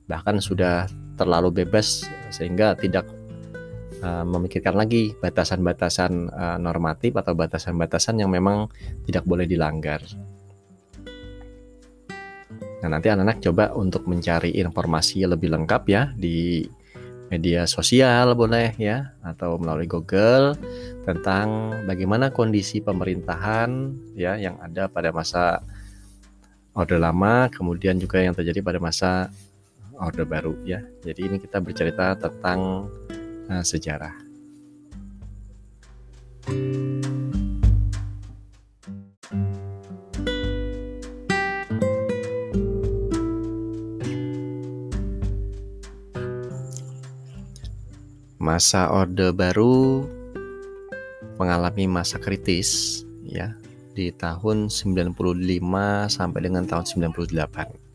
Bahkan 0.09 0.41
sudah 0.41 0.89
terlalu 1.17 1.65
bebas 1.65 2.05
sehingga 2.29 2.77
tidak 2.77 3.16
uh, 4.03 4.25
memikirkan 4.25 4.75
lagi 4.77 5.15
batasan-batasan 5.19 6.13
uh, 6.33 6.59
normatif 6.61 7.17
atau 7.17 7.33
batasan-batasan 7.33 8.21
yang 8.21 8.33
memang 8.33 8.69
tidak 9.05 9.25
boleh 9.25 9.49
dilanggar. 9.49 10.03
Nah, 12.85 12.89
nanti 12.93 13.09
anak-anak 13.09 13.41
coba 13.41 13.65
untuk 13.75 14.05
mencari 14.05 14.55
informasi 14.61 15.25
lebih 15.25 15.49
lengkap 15.51 15.83
ya 15.89 16.13
di 16.15 16.69
media 17.27 17.67
sosial 17.67 18.39
boleh 18.39 18.79
ya 18.79 19.11
atau 19.27 19.59
melalui 19.59 19.91
Google 19.91 20.55
tentang 21.03 21.75
bagaimana 21.83 22.31
kondisi 22.31 22.79
pemerintahan 22.79 23.91
ya 24.15 24.39
yang 24.39 24.55
ada 24.63 24.87
pada 24.87 25.11
masa 25.11 25.59
Orde 26.77 27.01
Lama 27.01 27.51
kemudian 27.51 27.99
juga 27.99 28.23
yang 28.23 28.37
terjadi 28.37 28.63
pada 28.63 28.79
masa 28.79 29.33
Orde 29.97 30.23
Baru 30.29 30.55
ya. 30.63 30.85
Jadi 31.03 31.21
ini 31.27 31.37
kita 31.41 31.59
bercerita 31.59 32.15
tentang 32.15 32.93
uh, 33.51 33.65
sejarah. 33.65 34.15
Masa 48.37 48.95
Orde 48.95 49.35
Baru 49.35 50.07
mengalami 51.35 51.91
masa 51.91 52.23
kritis 52.23 53.03
ya 53.27 53.59
di 53.97 54.15
tahun 54.15 54.71
95 54.71 55.19
sampai 56.09 56.41
dengan 56.47 56.63
tahun 56.63 57.11
98 57.11 57.87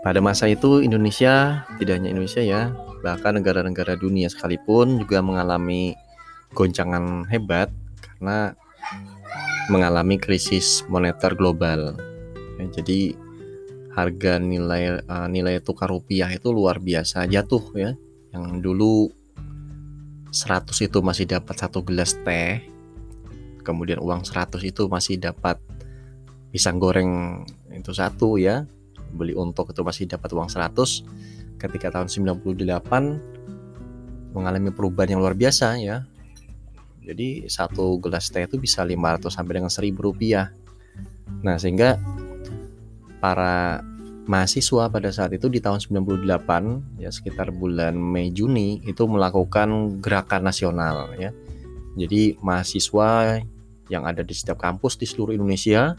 pada 0.00 0.16
masa 0.24 0.48
itu 0.48 0.80
Indonesia, 0.80 1.68
tidak 1.76 2.00
hanya 2.00 2.08
Indonesia 2.16 2.40
ya, 2.40 2.72
bahkan 3.00 3.36
negara-negara 3.40 3.96
dunia 3.96 4.28
sekalipun 4.28 5.00
juga 5.00 5.24
mengalami 5.24 5.96
goncangan 6.52 7.24
hebat 7.28 7.72
karena 8.00 8.52
mengalami 9.70 10.18
krisis 10.18 10.82
moneter 10.90 11.32
global. 11.38 11.94
Ya, 12.58 12.82
jadi 12.82 13.14
harga 13.94 14.38
nilai 14.38 15.02
uh, 15.06 15.26
nilai 15.26 15.62
tukar 15.62 15.90
rupiah 15.90 16.30
itu 16.30 16.50
luar 16.50 16.82
biasa 16.82 17.24
jatuh 17.30 17.64
ya. 17.78 17.90
Yang 18.30 18.44
dulu 18.62 18.94
100 20.30 20.70
itu 20.86 20.98
masih 21.02 21.26
dapat 21.26 21.54
satu 21.58 21.82
gelas 21.82 22.14
teh. 22.22 22.62
Kemudian 23.62 23.98
uang 24.02 24.26
100 24.26 24.62
itu 24.62 24.86
masih 24.86 25.18
dapat 25.18 25.58
pisang 26.50 26.82
goreng 26.82 27.42
itu 27.70 27.94
satu 27.94 28.34
ya 28.34 28.66
beli 29.14 29.34
untuk 29.34 29.70
itu 29.70 29.82
masih 29.86 30.10
dapat 30.10 30.30
uang 30.34 30.50
100 30.50 31.39
ketika 31.60 31.92
tahun 31.92 32.08
98 32.08 34.32
mengalami 34.32 34.70
perubahan 34.72 35.14
yang 35.14 35.20
luar 35.20 35.36
biasa 35.36 35.76
ya. 35.76 36.08
Jadi 37.04 37.50
satu 37.50 38.00
gelas 38.00 38.32
teh 38.32 38.44
itu 38.44 38.56
bisa 38.56 38.86
500 38.86 39.28
sampai 39.28 39.60
dengan 39.60 39.72
1000 39.72 40.00
rupiah. 40.00 40.52
Nah 41.44 41.60
sehingga 41.60 42.00
para 43.20 43.84
mahasiswa 44.30 44.88
pada 44.88 45.10
saat 45.10 45.34
itu 45.34 45.50
di 45.50 45.58
tahun 45.58 45.82
98 45.82 47.02
ya 47.02 47.10
sekitar 47.10 47.50
bulan 47.50 47.98
Mei 47.98 48.30
Juni 48.30 48.78
itu 48.86 49.02
melakukan 49.10 49.98
gerakan 49.98 50.48
nasional 50.48 51.10
ya. 51.18 51.34
Jadi 51.98 52.38
mahasiswa 52.38 53.42
yang 53.90 54.06
ada 54.06 54.22
di 54.22 54.30
setiap 54.30 54.62
kampus 54.62 54.94
di 54.94 55.04
seluruh 55.04 55.34
Indonesia 55.34 55.98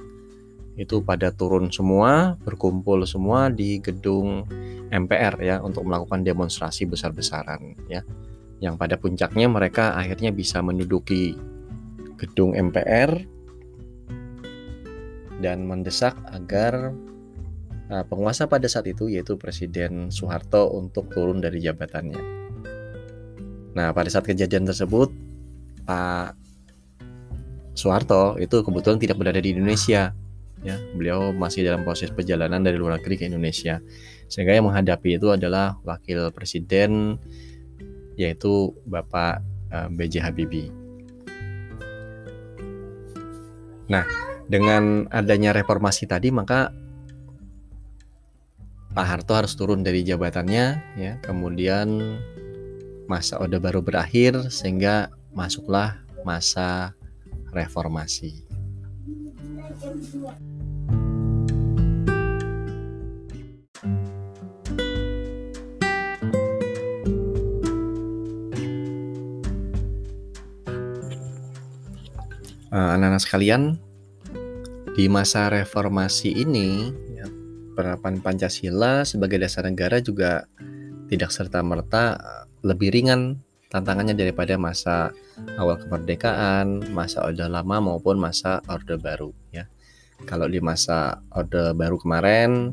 itu 0.80 1.04
pada 1.04 1.36
turun 1.36 1.68
semua, 1.68 2.40
berkumpul 2.48 3.04
semua 3.04 3.52
di 3.52 3.84
gedung 3.84 4.48
MPR 4.92 5.36
ya 5.44 5.56
untuk 5.60 5.84
melakukan 5.84 6.24
demonstrasi 6.24 6.88
besar-besaran 6.88 7.76
ya. 7.92 8.04
Yang 8.62 8.76
pada 8.78 8.96
puncaknya 8.96 9.48
mereka 9.52 9.98
akhirnya 9.98 10.32
bisa 10.32 10.62
menduduki 10.64 11.36
gedung 12.16 12.54
MPR 12.54 13.18
dan 15.42 15.66
mendesak 15.66 16.14
agar 16.30 16.94
uh, 17.90 18.06
penguasa 18.06 18.46
pada 18.46 18.70
saat 18.70 18.86
itu 18.88 19.10
yaitu 19.10 19.36
Presiden 19.36 20.14
Soeharto 20.14 20.70
untuk 20.78 21.10
turun 21.10 21.42
dari 21.42 21.60
jabatannya. 21.60 22.22
Nah, 23.74 23.90
pada 23.96 24.08
saat 24.12 24.28
kejadian 24.28 24.70
tersebut 24.70 25.10
Pak 25.84 26.38
Soeharto 27.74 28.38
itu 28.38 28.62
kebetulan 28.62 29.00
tidak 29.02 29.18
berada 29.18 29.42
di 29.42 29.58
Indonesia 29.58 30.14
ya 30.62 30.78
beliau 30.94 31.34
masih 31.34 31.66
dalam 31.66 31.82
proses 31.82 32.14
perjalanan 32.14 32.62
dari 32.62 32.78
luar 32.78 33.02
negeri 33.02 33.18
ke 33.18 33.26
Indonesia 33.26 33.82
sehingga 34.30 34.54
yang 34.56 34.70
menghadapi 34.70 35.18
itu 35.18 35.34
adalah 35.34 35.78
wakil 35.82 36.30
presiden 36.32 37.18
yaitu 38.16 38.76
Bapak 38.86 39.42
eh, 39.74 39.90
B.J. 39.90 40.22
Habibie. 40.22 40.70
Nah, 43.92 44.06
dengan 44.48 45.10
adanya 45.12 45.52
reformasi 45.52 46.08
tadi 46.08 46.32
maka 46.32 46.72
Pak 48.92 49.08
Harto 49.08 49.34
harus 49.36 49.56
turun 49.56 49.88
dari 49.88 50.04
jabatannya 50.04 50.66
ya 51.00 51.14
kemudian 51.24 52.20
masa 53.08 53.40
Orde 53.40 53.60
Baru 53.60 53.80
berakhir 53.84 54.52
sehingga 54.52 55.12
masuklah 55.32 56.00
masa 56.28 56.96
reformasi. 57.52 58.61
Eh, 59.92 59.98
anak-anak 72.72 73.20
sekalian, 73.20 73.76
di 74.96 75.12
masa 75.12 75.52
reformasi 75.52 76.40
ini 76.40 76.88
penerapan 77.76 78.24
Pancasila 78.24 79.04
sebagai 79.04 79.44
dasar 79.44 79.68
negara 79.68 80.00
juga 80.00 80.48
tidak 81.12 81.36
serta-merta 81.36 82.16
lebih 82.64 82.96
ringan 82.96 83.44
tantangannya 83.68 84.16
daripada 84.16 84.56
masa 84.56 85.12
awal 85.60 85.80
kemerdekaan, 85.80 86.92
masa 86.96 87.24
Orde 87.24 87.48
Lama 87.48 87.80
maupun 87.80 88.20
masa 88.20 88.64
Orde 88.72 88.96
Baru 88.96 89.36
ya. 89.52 89.68
Kalau 90.26 90.48
di 90.48 90.62
masa 90.64 91.22
Orde 91.34 91.76
Baru 91.76 92.00
kemarin 92.00 92.72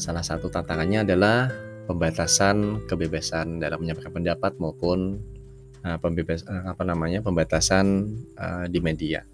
salah 0.00 0.24
satu 0.24 0.48
tantangannya 0.48 1.04
adalah 1.04 1.52
pembatasan 1.84 2.86
kebebasan 2.88 3.60
dalam 3.60 3.82
menyampaikan 3.82 4.14
pendapat 4.14 4.56
maupun 4.56 5.20
uh, 5.84 5.98
pembebas 6.00 6.46
uh, 6.46 6.70
apa 6.72 6.82
namanya 6.86 7.20
pembatasan 7.20 8.08
uh, 8.38 8.64
di 8.70 8.78
media. 8.78 9.26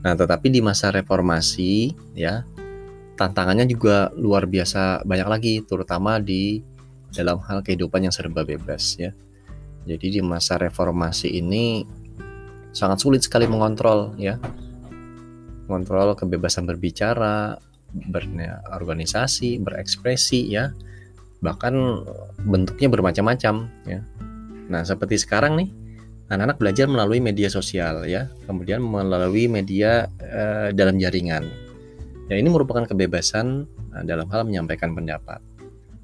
Nah, 0.00 0.16
tetapi 0.16 0.48
di 0.48 0.64
masa 0.64 0.88
reformasi 0.88 1.92
ya 2.16 2.46
tantangannya 3.20 3.68
juga 3.68 4.10
luar 4.16 4.48
biasa 4.48 5.04
banyak 5.04 5.28
lagi 5.28 5.54
terutama 5.62 6.18
di 6.18 6.64
dalam 7.14 7.38
hal 7.46 7.62
kehidupan 7.62 8.08
yang 8.08 8.14
serba 8.14 8.42
bebas 8.42 8.98
ya. 8.98 9.14
Jadi 9.84 10.18
di 10.18 10.20
masa 10.24 10.56
reformasi 10.56 11.36
ini 11.36 11.84
sangat 12.74 12.98
sulit 13.04 13.22
sekali 13.22 13.46
mengontrol 13.46 14.16
ya. 14.18 14.40
Mengontrol 15.66 16.16
kebebasan 16.18 16.68
berbicara, 16.68 17.56
berorganisasi, 17.92 19.62
berekspresi 19.62 20.52
ya. 20.52 20.74
Bahkan 21.40 21.74
bentuknya 22.44 22.88
bermacam-macam 22.92 23.68
ya. 23.88 24.00
Nah, 24.68 24.82
seperti 24.84 25.20
sekarang 25.20 25.60
nih 25.60 25.68
anak-anak 26.32 26.56
belajar 26.56 26.86
melalui 26.88 27.20
media 27.20 27.52
sosial 27.52 28.08
ya, 28.08 28.32
kemudian 28.48 28.80
melalui 28.80 29.44
media 29.44 30.08
uh, 30.24 30.72
dalam 30.72 30.96
jaringan 30.96 31.44
Ya, 32.24 32.40
ini 32.40 32.48
merupakan 32.48 32.88
kebebasan 32.88 33.68
eh, 33.92 34.04
dalam 34.08 34.28
hal 34.32 34.48
menyampaikan 34.48 34.96
pendapat. 34.96 35.40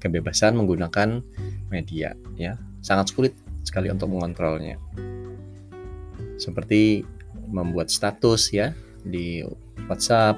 Kebebasan 0.01 0.57
menggunakan 0.57 1.21
media, 1.69 2.13
ya. 2.37 2.57
Sangat 2.81 3.13
sulit 3.13 3.33
sekali 3.65 3.89
untuk 3.89 4.09
mengontrolnya. 4.09 4.77
Seperti 6.37 7.05
membuat 7.49 7.93
status 7.93 8.49
ya 8.49 8.73
di 9.05 9.41
WhatsApp, 9.89 10.37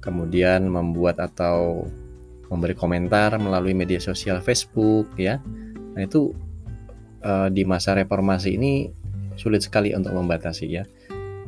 kemudian 0.00 0.66
membuat 0.68 1.20
atau 1.20 1.86
memberi 2.50 2.74
komentar 2.74 3.38
melalui 3.38 3.76
media 3.76 4.02
sosial 4.02 4.42
Facebook 4.42 5.06
ya. 5.14 5.38
Nah, 5.94 6.02
itu 6.02 6.34
uh, 7.22 7.48
di 7.52 7.62
masa 7.62 7.94
reformasi 7.94 8.58
ini 8.58 8.90
sulit 9.38 9.62
sekali 9.62 9.94
untuk 9.94 10.12
membatasi 10.12 10.66
ya. 10.66 10.84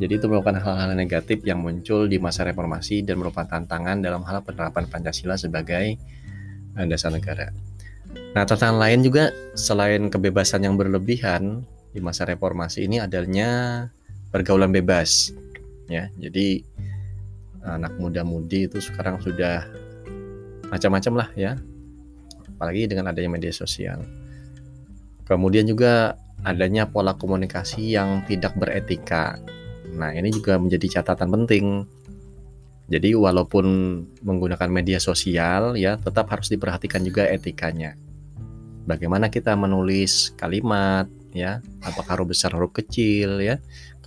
Jadi 0.00 0.18
itu 0.18 0.26
merupakan 0.26 0.56
hal-hal 0.56 0.96
negatif 0.96 1.44
yang 1.44 1.60
muncul 1.60 2.08
di 2.08 2.16
masa 2.16 2.42
reformasi 2.48 3.04
dan 3.04 3.20
merupakan 3.20 3.44
tantangan 3.44 4.00
dalam 4.00 4.24
hal 4.24 4.40
penerapan 4.40 4.88
Pancasila 4.88 5.36
sebagai 5.36 6.00
eh, 6.74 6.86
dasar 6.88 7.12
negara. 7.12 7.52
Nah, 8.32 8.44
tantangan 8.48 8.80
lain 8.80 9.04
juga 9.04 9.30
selain 9.52 10.08
kebebasan 10.08 10.64
yang 10.64 10.74
berlebihan 10.80 11.64
di 11.92 12.00
masa 12.00 12.24
reformasi 12.24 12.88
ini 12.88 12.98
adanya 12.98 13.84
pergaulan 14.32 14.72
bebas. 14.72 15.32
Ya, 15.92 16.08
jadi 16.16 16.64
anak 17.60 18.00
muda-mudi 18.00 18.64
itu 18.64 18.80
sekarang 18.80 19.20
sudah 19.20 19.68
macam-macam 20.72 21.12
lah 21.20 21.28
ya. 21.36 21.52
Apalagi 22.56 22.88
dengan 22.88 23.12
adanya 23.12 23.36
media 23.36 23.52
sosial. 23.52 24.00
Kemudian 25.28 25.68
juga 25.68 26.16
adanya 26.42 26.88
pola 26.88 27.12
komunikasi 27.14 27.92
yang 27.92 28.24
tidak 28.24 28.56
beretika 28.56 29.36
Nah, 29.92 30.10
ini 30.16 30.32
juga 30.32 30.56
menjadi 30.56 31.00
catatan 31.00 31.28
penting. 31.28 31.84
Jadi 32.88 33.16
walaupun 33.16 33.64
menggunakan 34.20 34.68
media 34.68 34.98
sosial 35.00 35.76
ya, 35.76 35.96
tetap 36.00 36.28
harus 36.32 36.48
diperhatikan 36.48 37.04
juga 37.04 37.28
etikanya. 37.28 37.96
Bagaimana 38.88 39.30
kita 39.30 39.54
menulis 39.54 40.34
kalimat 40.34 41.06
ya, 41.32 41.62
apakah 41.80 42.18
huruf 42.18 42.34
besar 42.34 42.52
huruf 42.52 42.74
kecil 42.74 43.38
ya. 43.40 43.62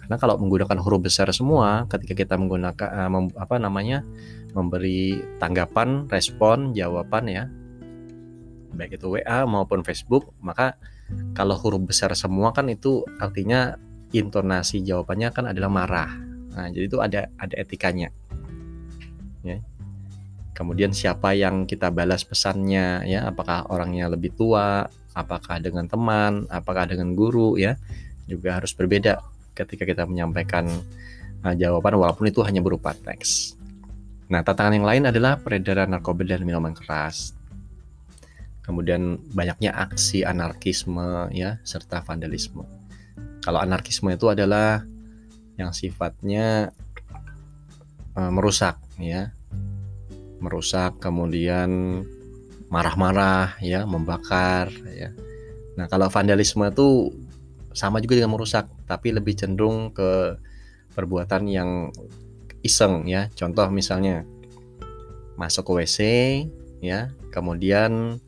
Karena 0.05 0.21
kalau 0.21 0.37
menggunakan 0.37 0.77
huruf 0.77 1.09
besar 1.09 1.25
semua 1.33 1.89
ketika 1.89 2.13
kita 2.13 2.37
menggunakan 2.37 3.09
uh, 3.09 3.25
apa 3.41 3.57
namanya? 3.57 4.05
memberi 4.55 5.19
tanggapan, 5.35 6.07
respon, 6.07 6.71
jawaban 6.71 7.27
ya. 7.27 7.43
Baik 8.71 8.95
itu 8.95 9.19
WA 9.19 9.43
maupun 9.43 9.83
Facebook, 9.83 10.31
maka 10.39 10.79
kalau 11.35 11.59
huruf 11.59 11.83
besar 11.83 12.15
semua 12.15 12.55
kan 12.55 12.71
itu 12.71 13.03
artinya 13.19 13.75
intonasi 14.15 14.79
jawabannya 14.79 15.29
kan 15.35 15.51
adalah 15.51 15.67
marah. 15.67 16.11
Nah, 16.55 16.71
jadi 16.71 16.87
itu 16.87 17.03
ada 17.03 17.27
ada 17.35 17.55
etikanya. 17.59 18.15
Ya. 19.43 19.59
Kemudian 20.55 20.95
siapa 20.95 21.35
yang 21.35 21.67
kita 21.67 21.91
balas 21.91 22.23
pesannya 22.23 23.03
ya, 23.11 23.27
apakah 23.27 23.67
orangnya 23.67 24.07
lebih 24.07 24.31
tua, 24.39 24.87
apakah 25.11 25.59
dengan 25.59 25.91
teman, 25.91 26.47
apakah 26.47 26.87
dengan 26.87 27.11
guru 27.11 27.59
ya, 27.59 27.75
juga 28.23 28.55
harus 28.55 28.71
berbeda 28.71 29.19
ketika 29.55 29.87
kita 29.87 30.03
menyampaikan 30.03 30.67
uh, 31.41 31.55
jawaban 31.55 31.95
walaupun 31.95 32.27
itu 32.27 32.43
hanya 32.43 32.59
berupa 32.59 32.91
teks. 32.91 33.55
Nah, 34.27 34.41
tantangan 34.41 34.73
yang 34.75 34.87
lain 34.87 35.03
adalah 35.07 35.37
peredaran 35.39 35.89
narkoba 35.89 36.25
dan 36.25 36.43
minuman 36.43 36.73
keras. 36.73 37.37
Kemudian 38.65 39.21
banyaknya 39.31 39.77
aksi 39.77 40.25
anarkisme 40.25 41.29
ya 41.29 41.61
serta 41.61 42.01
vandalisme. 42.01 42.65
Kalau 43.45 43.61
anarkisme 43.61 44.09
itu 44.09 44.25
adalah 44.25 44.81
yang 45.55 45.69
sifatnya 45.69 46.73
uh, 48.17 48.31
merusak 48.33 48.81
ya. 48.97 49.29
Merusak 50.41 50.97
kemudian 50.97 52.01
marah-marah 52.73 53.61
ya, 53.61 53.85
membakar 53.85 54.73
ya. 54.89 55.13
Nah, 55.77 55.85
kalau 55.85 56.09
vandalisme 56.09 56.65
itu 56.65 57.13
sama 57.75 57.99
juga 57.99 58.15
dengan 58.23 58.31
merusak, 58.33 58.71
tapi 58.87 59.11
lebih 59.11 59.35
cenderung 59.35 59.91
ke 59.91 60.39
perbuatan 60.95 61.51
yang 61.51 61.91
iseng 62.63 63.05
ya. 63.05 63.27
Contoh 63.35 63.67
misalnya 63.67 64.23
masuk 65.35 65.67
ke 65.67 65.71
WC 65.83 65.99
ya, 66.79 67.11
kemudian 67.35 68.23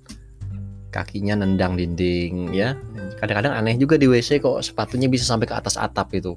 kakinya 0.92 1.40
nendang 1.40 1.80
dinding 1.80 2.52
ya. 2.52 2.76
Kadang-kadang 3.24 3.56
aneh 3.56 3.80
juga 3.80 3.96
di 3.96 4.12
WC 4.12 4.44
kok 4.44 4.60
sepatunya 4.60 5.08
bisa 5.08 5.24
sampai 5.24 5.48
ke 5.48 5.56
atas 5.56 5.80
atap 5.80 6.12
itu 6.12 6.36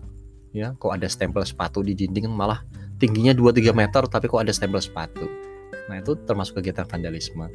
ya. 0.54 0.78
Kok 0.78 0.94
ada 0.94 1.10
stempel 1.10 1.42
sepatu 1.42 1.82
di 1.82 1.98
dinding 1.98 2.30
malah 2.30 2.62
tingginya 3.02 3.34
2-3 3.34 3.74
meter 3.74 4.02
tapi 4.06 4.30
kok 4.30 4.40
ada 4.40 4.54
stempel 4.54 4.78
sepatu. 4.78 5.26
Nah 5.90 5.98
itu 5.98 6.14
termasuk 6.22 6.62
kegiatan 6.62 6.86
vandalisme. 6.86 7.50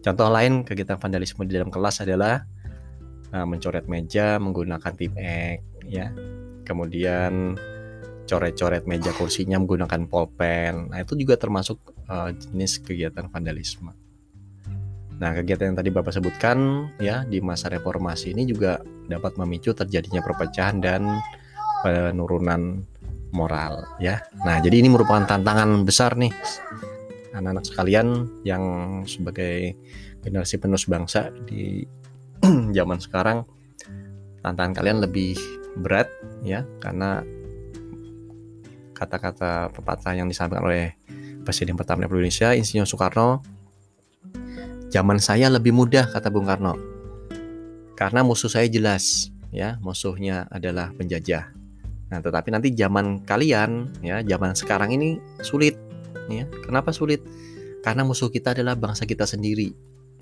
Contoh 0.00 0.28
lain 0.32 0.64
kegiatan 0.64 0.96
vandalisme 0.96 1.44
di 1.44 1.54
dalam 1.54 1.68
kelas 1.68 2.02
adalah 2.02 2.42
uh, 3.34 3.46
mencoret 3.46 3.86
meja 3.86 4.38
menggunakan 4.38 4.92
tip 4.94 5.12
ek 5.16 5.62
ya. 5.86 6.12
Kemudian 6.66 7.58
coret-coret 8.30 8.86
meja 8.86 9.10
kursinya 9.10 9.58
menggunakan 9.58 10.06
pulpen. 10.06 10.94
Nah 10.94 10.98
itu 11.02 11.18
juga 11.18 11.34
termasuk 11.34 11.82
uh, 12.06 12.30
jenis 12.30 12.78
kegiatan 12.82 13.26
vandalisme. 13.26 13.90
Nah, 15.20 15.36
kegiatan 15.36 15.68
yang 15.74 15.76
tadi 15.76 15.92
Bapak 15.92 16.16
sebutkan 16.16 16.88
ya 16.96 17.28
di 17.28 17.44
masa 17.44 17.68
reformasi 17.68 18.32
ini 18.32 18.48
juga 18.48 18.80
dapat 19.04 19.36
memicu 19.36 19.76
terjadinya 19.76 20.24
perpecahan 20.24 20.80
dan 20.80 21.20
penurunan 21.84 22.88
moral 23.36 23.84
ya. 24.00 24.24
Nah, 24.48 24.64
jadi 24.64 24.80
ini 24.80 24.88
merupakan 24.88 25.28
tantangan 25.28 25.84
besar 25.84 26.16
nih 26.16 26.32
anak-anak 27.36 27.68
sekalian 27.68 28.32
yang 28.48 28.64
sebagai 29.04 29.76
generasi 30.24 30.56
penerus 30.56 30.88
bangsa 30.88 31.28
di 31.44 31.84
zaman 32.76 32.98
sekarang 32.98 33.44
tantangan 34.40 34.72
kalian 34.76 34.98
lebih 35.04 35.36
berat 35.78 36.08
ya 36.44 36.64
karena 36.80 37.24
kata-kata 38.96 39.72
pepatah 39.72 40.12
yang 40.16 40.28
disampaikan 40.28 40.66
oleh 40.66 40.96
Presiden 41.40 41.72
pertama 41.72 42.04
Republik 42.04 42.28
Indonesia 42.28 42.52
Insinyur 42.52 42.84
Soekarno 42.84 43.40
Zaman 44.90 45.22
saya 45.22 45.46
lebih 45.46 45.70
mudah 45.70 46.10
kata 46.10 46.34
Bung 46.34 46.50
Karno. 46.50 46.74
Karena 47.94 48.26
musuh 48.26 48.50
saya 48.50 48.66
jelas, 48.66 49.30
ya, 49.54 49.78
musuhnya 49.78 50.50
adalah 50.50 50.90
penjajah. 50.98 51.46
Nah, 52.10 52.18
tetapi 52.18 52.50
nanti 52.50 52.74
zaman 52.74 53.22
kalian, 53.22 53.86
ya, 54.02 54.18
zaman 54.26 54.58
sekarang 54.58 54.90
ini 54.90 55.22
sulit, 55.46 55.78
ya. 56.26 56.42
Kenapa 56.66 56.90
sulit? 56.90 57.22
karena 57.80 58.04
musuh 58.04 58.28
kita 58.28 58.52
adalah 58.52 58.76
bangsa 58.76 59.08
kita 59.08 59.24
sendiri 59.24 59.72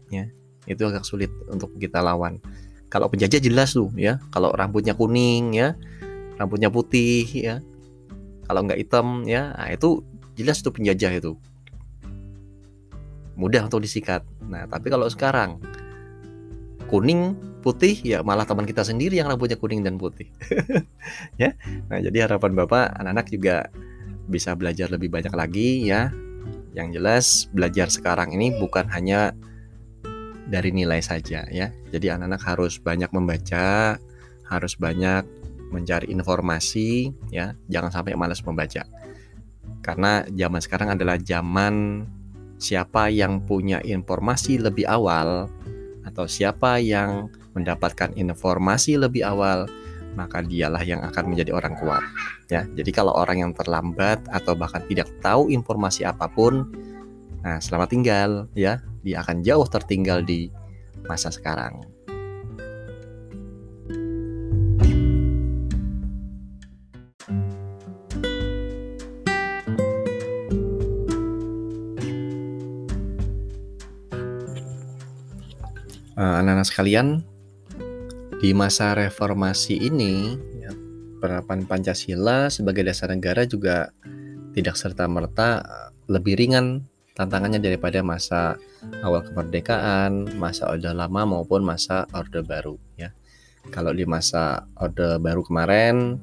ya 0.09 0.31
itu 0.69 0.85
agak 0.85 1.03
sulit 1.09 1.33
untuk 1.49 1.73
kita 1.81 2.05
lawan. 2.05 2.39
Kalau 2.89 3.09
penjajah 3.13 3.41
jelas 3.41 3.77
tuh 3.77 3.93
ya. 3.97 4.21
Kalau 4.33 4.53
rambutnya 4.53 4.97
kuning 4.97 5.57
ya. 5.57 5.77
Rambutnya 6.41 6.73
putih 6.73 7.25
ya. 7.29 7.61
Kalau 8.49 8.65
nggak 8.65 8.81
hitam 8.81 9.29
ya. 9.29 9.53
Nah, 9.57 9.69
itu 9.73 10.01
jelas 10.39 10.65
tuh 10.65 10.73
penjajah 10.73 11.13
itu. 11.19 11.37
Mudah 13.37 13.69
untuk 13.69 13.85
disikat. 13.85 14.25
Nah 14.49 14.65
tapi 14.67 14.89
kalau 14.89 15.07
sekarang 15.07 15.61
kuning 16.89 17.37
putih 17.61 18.01
ya 18.01 18.25
malah 18.25 18.49
teman 18.49 18.65
kita 18.65 18.81
sendiri 18.81 19.21
yang 19.21 19.29
rambutnya 19.29 19.61
kuning 19.61 19.85
dan 19.85 20.01
putih. 20.01 20.31
Ya. 21.41 21.57
Nah 21.89 22.03
jadi 22.05 22.29
harapan 22.29 22.53
bapak 22.53 22.93
anak-anak 23.01 23.27
juga 23.33 23.57
bisa 24.29 24.53
belajar 24.53 24.93
lebih 24.93 25.09
banyak 25.09 25.33
lagi 25.33 25.87
ya. 25.89 26.13
Yang 26.77 26.89
jelas 27.01 27.27
belajar 27.51 27.89
sekarang 27.89 28.35
ini 28.37 28.53
bukan 28.61 28.87
hanya 28.93 29.33
dari 30.49 30.73
nilai 30.73 30.99
saja 31.05 31.45
ya. 31.49 31.69
Jadi 31.93 32.09
anak-anak 32.09 32.43
harus 32.43 32.81
banyak 32.81 33.13
membaca, 33.13 34.01
harus 34.49 34.75
banyak 34.75 35.23
mencari 35.69 36.09
informasi 36.09 37.13
ya. 37.29 37.53
Jangan 37.69 37.93
sampai 37.93 38.17
malas 38.17 38.41
membaca. 38.41 38.89
Karena 39.85 40.25
zaman 40.33 40.61
sekarang 40.65 40.89
adalah 40.97 41.21
zaman 41.21 42.05
siapa 42.59 43.07
yang 43.13 43.47
punya 43.47 43.79
informasi 43.85 44.59
lebih 44.59 44.89
awal 44.91 45.47
atau 46.03 46.27
siapa 46.27 46.83
yang 46.83 47.31
mendapatkan 47.55 48.11
informasi 48.19 48.99
lebih 48.99 49.23
awal 49.23 49.71
maka 50.19 50.43
dialah 50.43 50.83
yang 50.83 50.99
akan 51.07 51.31
menjadi 51.31 51.55
orang 51.55 51.79
kuat 51.79 52.03
ya 52.51 52.67
jadi 52.75 52.91
kalau 52.91 53.15
orang 53.15 53.47
yang 53.47 53.53
terlambat 53.55 54.19
atau 54.27 54.59
bahkan 54.59 54.83
tidak 54.91 55.07
tahu 55.23 55.47
informasi 55.55 56.03
apa 56.03 56.27
pun 56.27 56.67
nah 57.47 57.63
selamat 57.63 57.89
tinggal 57.95 58.31
ya 58.59 58.83
dia 59.09 59.25
akan 59.25 59.41
jauh 59.41 59.65
tertinggal 59.65 60.21
di 60.21 60.53
masa 61.09 61.33
sekarang. 61.33 61.81
Eh, 76.19 76.35
anak-anak 76.43 76.67
sekalian 76.67 77.23
di 78.43 78.51
masa 78.51 78.91
reformasi 78.93 79.79
ini, 79.79 80.35
ya, 80.59 80.75
penerapan 81.23 81.63
Pancasila 81.63 82.51
sebagai 82.51 82.83
dasar 82.83 83.15
negara 83.15 83.47
juga 83.47 83.95
tidak 84.51 84.75
serta-merta 84.75 85.63
lebih 86.11 86.35
ringan 86.35 86.83
tantangannya 87.19 87.59
daripada 87.59 87.99
masa 88.07 88.55
awal 89.03 89.27
kemerdekaan, 89.27 90.39
masa 90.39 90.71
Orde 90.71 90.95
Lama 90.95 91.27
maupun 91.27 91.67
masa 91.67 92.07
Orde 92.15 92.47
Baru 92.47 92.79
ya. 92.95 93.11
Kalau 93.75 93.91
di 93.91 94.07
masa 94.07 94.71
Orde 94.79 95.19
Baru 95.19 95.43
kemarin 95.43 96.23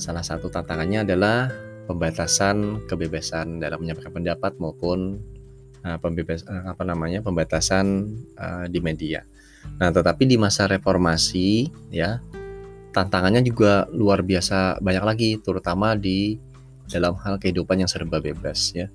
salah 0.00 0.24
satu 0.24 0.48
tantangannya 0.48 1.04
adalah 1.04 1.52
pembatasan 1.84 2.88
kebebasan 2.88 3.60
dalam 3.60 3.84
menyampaikan 3.84 4.16
pendapat 4.16 4.56
maupun 4.56 5.20
uh, 5.84 6.00
pembebas 6.00 6.48
uh, 6.48 6.72
apa 6.72 6.82
namanya 6.88 7.20
pembatasan 7.20 8.16
uh, 8.40 8.64
di 8.72 8.80
media. 8.80 9.28
Nah, 9.78 9.92
tetapi 9.92 10.26
di 10.26 10.40
masa 10.40 10.64
reformasi 10.64 11.68
ya 11.92 12.18
tantangannya 12.96 13.44
juga 13.44 13.84
luar 13.92 14.24
biasa 14.24 14.80
banyak 14.80 15.04
lagi 15.04 15.30
terutama 15.44 15.92
di 15.92 16.40
dalam 16.88 17.14
hal 17.20 17.36
kehidupan 17.36 17.84
yang 17.84 17.90
serba 17.90 18.16
bebas 18.16 18.72
ya. 18.72 18.88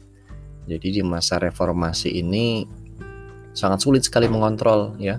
Jadi 0.68 1.00
di 1.00 1.02
masa 1.02 1.40
reformasi 1.40 2.12
ini 2.20 2.68
sangat 3.56 3.80
sulit 3.82 4.04
sekali 4.04 4.28
mengontrol 4.28 5.00
ya. 5.00 5.18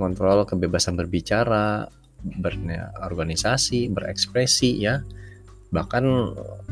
Mengontrol 0.00 0.48
kebebasan 0.48 0.96
berbicara, 0.96 1.84
berorganisasi, 2.24 3.92
berekspresi 3.92 4.80
ya. 4.80 5.04
Bahkan 5.70 6.04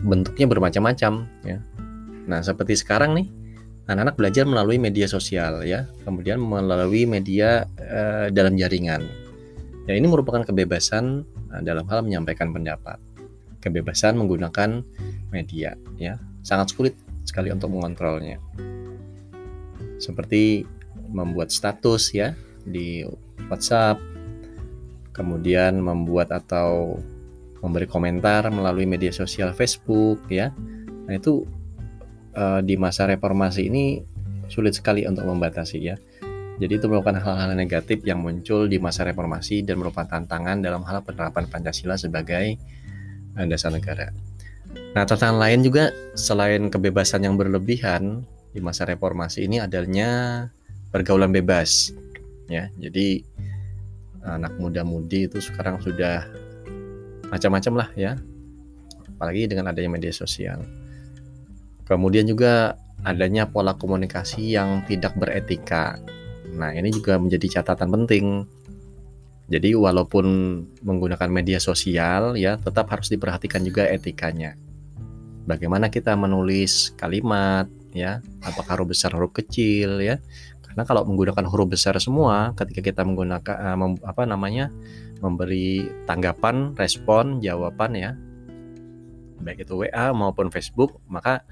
bentuknya 0.02 0.48
bermacam-macam 0.48 1.12
ya. 1.44 1.58
Nah, 2.24 2.40
seperti 2.40 2.80
sekarang 2.80 3.12
nih 3.12 3.28
anak-anak 3.84 4.16
belajar 4.16 4.44
melalui 4.48 4.80
media 4.80 5.04
sosial 5.04 5.60
ya, 5.60 5.84
kemudian 6.08 6.40
melalui 6.40 7.04
media 7.04 7.68
uh, 7.76 8.32
dalam 8.32 8.56
jaringan. 8.56 9.04
Ya 9.84 9.92
ini 9.92 10.08
merupakan 10.08 10.40
kebebasan 10.40 11.28
uh, 11.52 11.60
dalam 11.60 11.84
hal 11.92 12.00
menyampaikan 12.00 12.48
pendapat. 12.56 12.96
Kebebasan 13.60 14.16
menggunakan 14.16 14.80
media 15.28 15.76
ya, 16.00 16.16
sangat 16.40 16.72
sulit 16.72 16.96
sekali 17.24 17.50
untuk 17.50 17.72
mengontrolnya. 17.72 18.38
Seperti 19.98 20.68
membuat 21.10 21.50
status 21.50 22.12
ya 22.12 22.36
di 22.64 23.02
WhatsApp, 23.48 23.98
kemudian 25.16 25.80
membuat 25.80 26.30
atau 26.34 27.00
memberi 27.64 27.88
komentar 27.88 28.44
melalui 28.52 28.84
media 28.84 29.08
sosial 29.08 29.56
Facebook 29.56 30.20
ya. 30.28 30.52
Nah, 31.08 31.16
itu 31.16 31.48
uh, 32.36 32.60
di 32.60 32.76
masa 32.76 33.08
reformasi 33.08 33.72
ini 33.72 34.04
sulit 34.52 34.76
sekali 34.76 35.08
untuk 35.08 35.24
membatasi 35.24 35.78
ya. 35.80 35.96
Jadi 36.54 36.78
itu 36.78 36.86
merupakan 36.86 37.18
hal-hal 37.18 37.56
negatif 37.56 38.04
yang 38.06 38.22
muncul 38.22 38.70
di 38.70 38.78
masa 38.78 39.02
reformasi 39.02 39.66
dan 39.66 39.80
merupakan 39.80 40.06
tantangan 40.06 40.62
dalam 40.62 40.86
hal 40.86 41.02
penerapan 41.02 41.50
Pancasila 41.50 41.96
sebagai 41.96 42.60
uh, 43.40 43.46
dasar 43.48 43.72
negara. 43.72 44.12
Nah, 44.94 45.02
tantangan 45.02 45.42
lain 45.42 45.66
juga 45.66 45.90
selain 46.14 46.70
kebebasan 46.70 47.26
yang 47.26 47.34
berlebihan 47.34 48.22
di 48.54 48.62
masa 48.62 48.86
reformasi 48.86 49.42
ini 49.42 49.58
adanya 49.58 50.46
pergaulan 50.94 51.34
bebas. 51.34 51.90
Ya, 52.46 52.70
jadi 52.78 53.26
anak 54.22 54.54
muda-mudi 54.62 55.26
itu 55.26 55.42
sekarang 55.42 55.82
sudah 55.82 56.30
macam-macam 57.26 57.74
lah 57.82 57.88
ya. 57.98 58.12
Apalagi 59.18 59.50
dengan 59.50 59.74
adanya 59.74 59.90
media 59.98 60.14
sosial. 60.14 60.62
Kemudian 61.84 62.24
juga 62.30 62.78
adanya 63.02 63.50
pola 63.50 63.74
komunikasi 63.74 64.54
yang 64.54 64.86
tidak 64.86 65.18
beretika. 65.18 65.98
Nah, 66.54 66.70
ini 66.70 66.94
juga 66.94 67.18
menjadi 67.18 67.60
catatan 67.60 67.90
penting. 67.90 68.26
Jadi 69.44 69.76
walaupun 69.76 70.26
menggunakan 70.80 71.28
media 71.28 71.60
sosial 71.60 72.38
ya, 72.38 72.56
tetap 72.56 72.88
harus 72.88 73.12
diperhatikan 73.12 73.60
juga 73.60 73.84
etikanya. 73.84 74.56
Bagaimana 75.44 75.92
kita 75.92 76.16
menulis 76.16 76.96
kalimat 76.96 77.68
ya, 77.92 78.24
apakah 78.40 78.80
huruf 78.80 78.96
besar 78.96 79.12
huruf 79.12 79.36
kecil 79.36 80.00
ya. 80.00 80.16
Karena 80.64 80.82
kalau 80.88 81.06
menggunakan 81.06 81.44
huruf 81.46 81.76
besar 81.76 81.94
semua 82.00 82.56
ketika 82.56 82.80
kita 82.80 83.02
menggunakan 83.04 83.76
uh, 83.76 83.94
apa 84.04 84.24
namanya? 84.24 84.72
memberi 85.24 85.88
tanggapan, 86.04 86.76
respon, 86.76 87.40
jawaban 87.40 87.96
ya, 87.96 88.12
baik 89.40 89.64
itu 89.64 89.84
WA 89.84 90.12
maupun 90.12 90.52
Facebook, 90.52 91.00
maka 91.08 91.44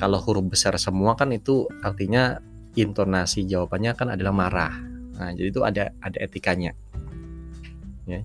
kalau 0.00 0.16
huruf 0.20 0.48
besar 0.48 0.72
semua 0.80 1.14
kan 1.20 1.28
itu 1.32 1.68
artinya 1.84 2.40
intonasi 2.74 3.46
jawabannya 3.46 3.92
kan 3.96 4.08
adalah 4.12 4.32
marah. 4.34 4.74
Nah, 5.20 5.30
jadi 5.36 5.48
itu 5.52 5.60
ada 5.62 5.92
ada 6.00 6.18
etikanya. 6.20 6.72
Ya. 8.08 8.24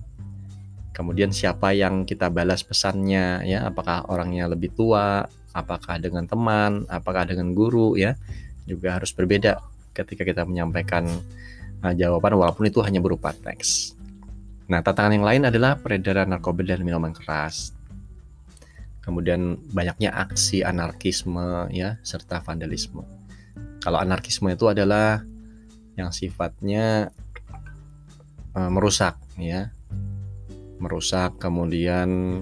Kemudian 0.96 1.28
siapa 1.28 1.76
yang 1.76 2.08
kita 2.08 2.32
balas 2.32 2.64
pesannya 2.64 3.44
ya, 3.44 3.68
apakah 3.68 4.08
orangnya 4.08 4.48
lebih 4.48 4.72
tua, 4.72 5.28
apakah 5.52 6.00
dengan 6.00 6.24
teman, 6.24 6.88
apakah 6.88 7.28
dengan 7.28 7.52
guru 7.52 8.00
ya, 8.00 8.16
juga 8.64 8.96
harus 8.96 9.12
berbeda 9.12 9.60
ketika 9.92 10.24
kita 10.24 10.48
menyampaikan 10.48 11.04
uh, 11.84 11.92
jawaban 11.92 12.40
walaupun 12.40 12.72
itu 12.72 12.80
hanya 12.80 13.04
berupa 13.04 13.36
teks. 13.36 13.92
Nah, 14.72 14.80
tantangan 14.80 15.12
yang 15.20 15.26
lain 15.28 15.42
adalah 15.52 15.76
peredaran 15.76 16.32
narkoba 16.32 16.64
dan 16.64 16.80
minuman 16.80 17.12
keras 17.12 17.76
kemudian 19.06 19.54
banyaknya 19.70 20.10
aksi 20.10 20.66
anarkisme 20.66 21.70
ya 21.70 22.02
serta 22.02 22.42
vandalisme. 22.42 23.06
Kalau 23.78 24.02
anarkisme 24.02 24.50
itu 24.50 24.66
adalah 24.66 25.22
yang 25.94 26.10
sifatnya 26.10 27.14
uh, 28.58 28.66
merusak 28.66 29.14
ya. 29.38 29.70
Merusak 30.82 31.40
kemudian 31.40 32.40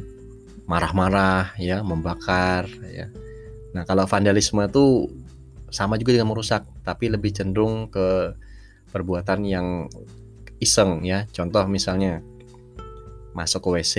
marah-marah 0.64 1.55
ya, 1.61 1.85
membakar 1.85 2.66
ya. 2.88 3.12
Nah, 3.75 3.83
kalau 3.85 4.07
vandalisme 4.07 4.62
itu 4.64 5.11
sama 5.70 5.99
juga 5.99 6.14
dengan 6.14 6.31
merusak, 6.31 6.62
tapi 6.87 7.11
lebih 7.11 7.35
cenderung 7.35 7.90
ke 7.90 8.33
perbuatan 8.94 9.42
yang 9.42 9.90
iseng 10.62 11.03
ya. 11.03 11.27
Contoh 11.35 11.66
misalnya 11.66 12.23
masuk 13.35 13.66
ke 13.66 13.68
WC 13.83 13.94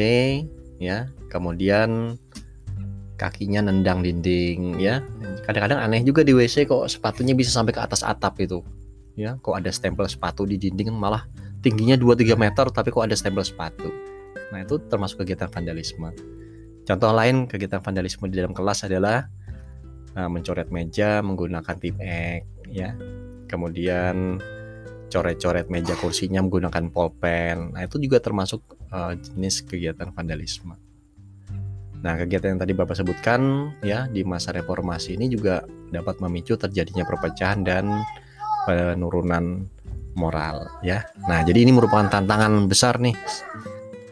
ya, 0.80 1.12
kemudian 1.28 2.16
kakinya 3.16 3.64
nendang 3.72 4.04
dinding 4.04 4.76
ya 4.76 5.00
kadang-kadang 5.48 5.80
aneh 5.80 6.04
juga 6.04 6.22
di 6.22 6.36
WC 6.36 6.68
kok 6.68 6.84
sepatunya 6.92 7.32
bisa 7.32 7.48
sampai 7.48 7.72
ke 7.72 7.80
atas 7.80 8.04
atap 8.04 8.36
itu 8.44 8.60
ya 9.16 9.40
kok 9.40 9.56
ada 9.56 9.72
stempel 9.72 10.04
sepatu 10.06 10.44
di 10.44 10.60
dinding 10.60 10.92
malah 10.92 11.24
tingginya 11.64 11.96
2-3 11.96 12.36
meter 12.36 12.66
tapi 12.70 12.92
kok 12.92 13.08
ada 13.08 13.16
stempel 13.16 13.42
sepatu 13.42 13.88
nah 14.54 14.60
itu 14.62 14.78
termasuk 14.86 15.26
kegiatan 15.26 15.50
vandalisme. 15.50 16.14
Contoh 16.86 17.12
lain 17.14 17.50
kegiatan 17.50 17.82
vandalisme 17.82 18.30
di 18.30 18.38
dalam 18.38 18.54
kelas 18.54 18.86
adalah 18.86 19.26
uh, 20.14 20.30
mencoret 20.30 20.70
meja 20.70 21.22
menggunakan 21.26 21.76
tip 21.82 21.98
X 21.98 22.46
ya. 22.70 22.94
Kemudian 23.46 24.42
coret-coret 25.10 25.70
meja 25.70 25.94
kursinya 25.96 26.42
menggunakan 26.42 26.90
pulpen 26.90 27.72
nah 27.72 27.86
itu 27.86 28.02
juga 28.02 28.20
termasuk 28.20 28.62
uh, 28.92 29.14
jenis 29.16 29.64
kegiatan 29.64 30.12
vandalisme. 30.12 30.76
Nah, 32.06 32.14
kegiatan 32.22 32.54
yang 32.54 32.62
tadi 32.62 32.74
Bapak 32.78 32.94
sebutkan 32.94 33.74
ya 33.82 34.06
di 34.06 34.22
masa 34.22 34.54
reformasi 34.54 35.18
ini 35.18 35.26
juga 35.26 35.66
dapat 35.90 36.22
memicu 36.22 36.54
terjadinya 36.54 37.02
perpecahan 37.02 37.66
dan 37.66 38.06
penurunan 38.70 39.66
moral 40.14 40.70
ya. 40.86 41.02
Nah, 41.26 41.42
jadi 41.42 41.66
ini 41.66 41.74
merupakan 41.74 42.06
tantangan 42.06 42.70
besar 42.70 43.02
nih 43.02 43.18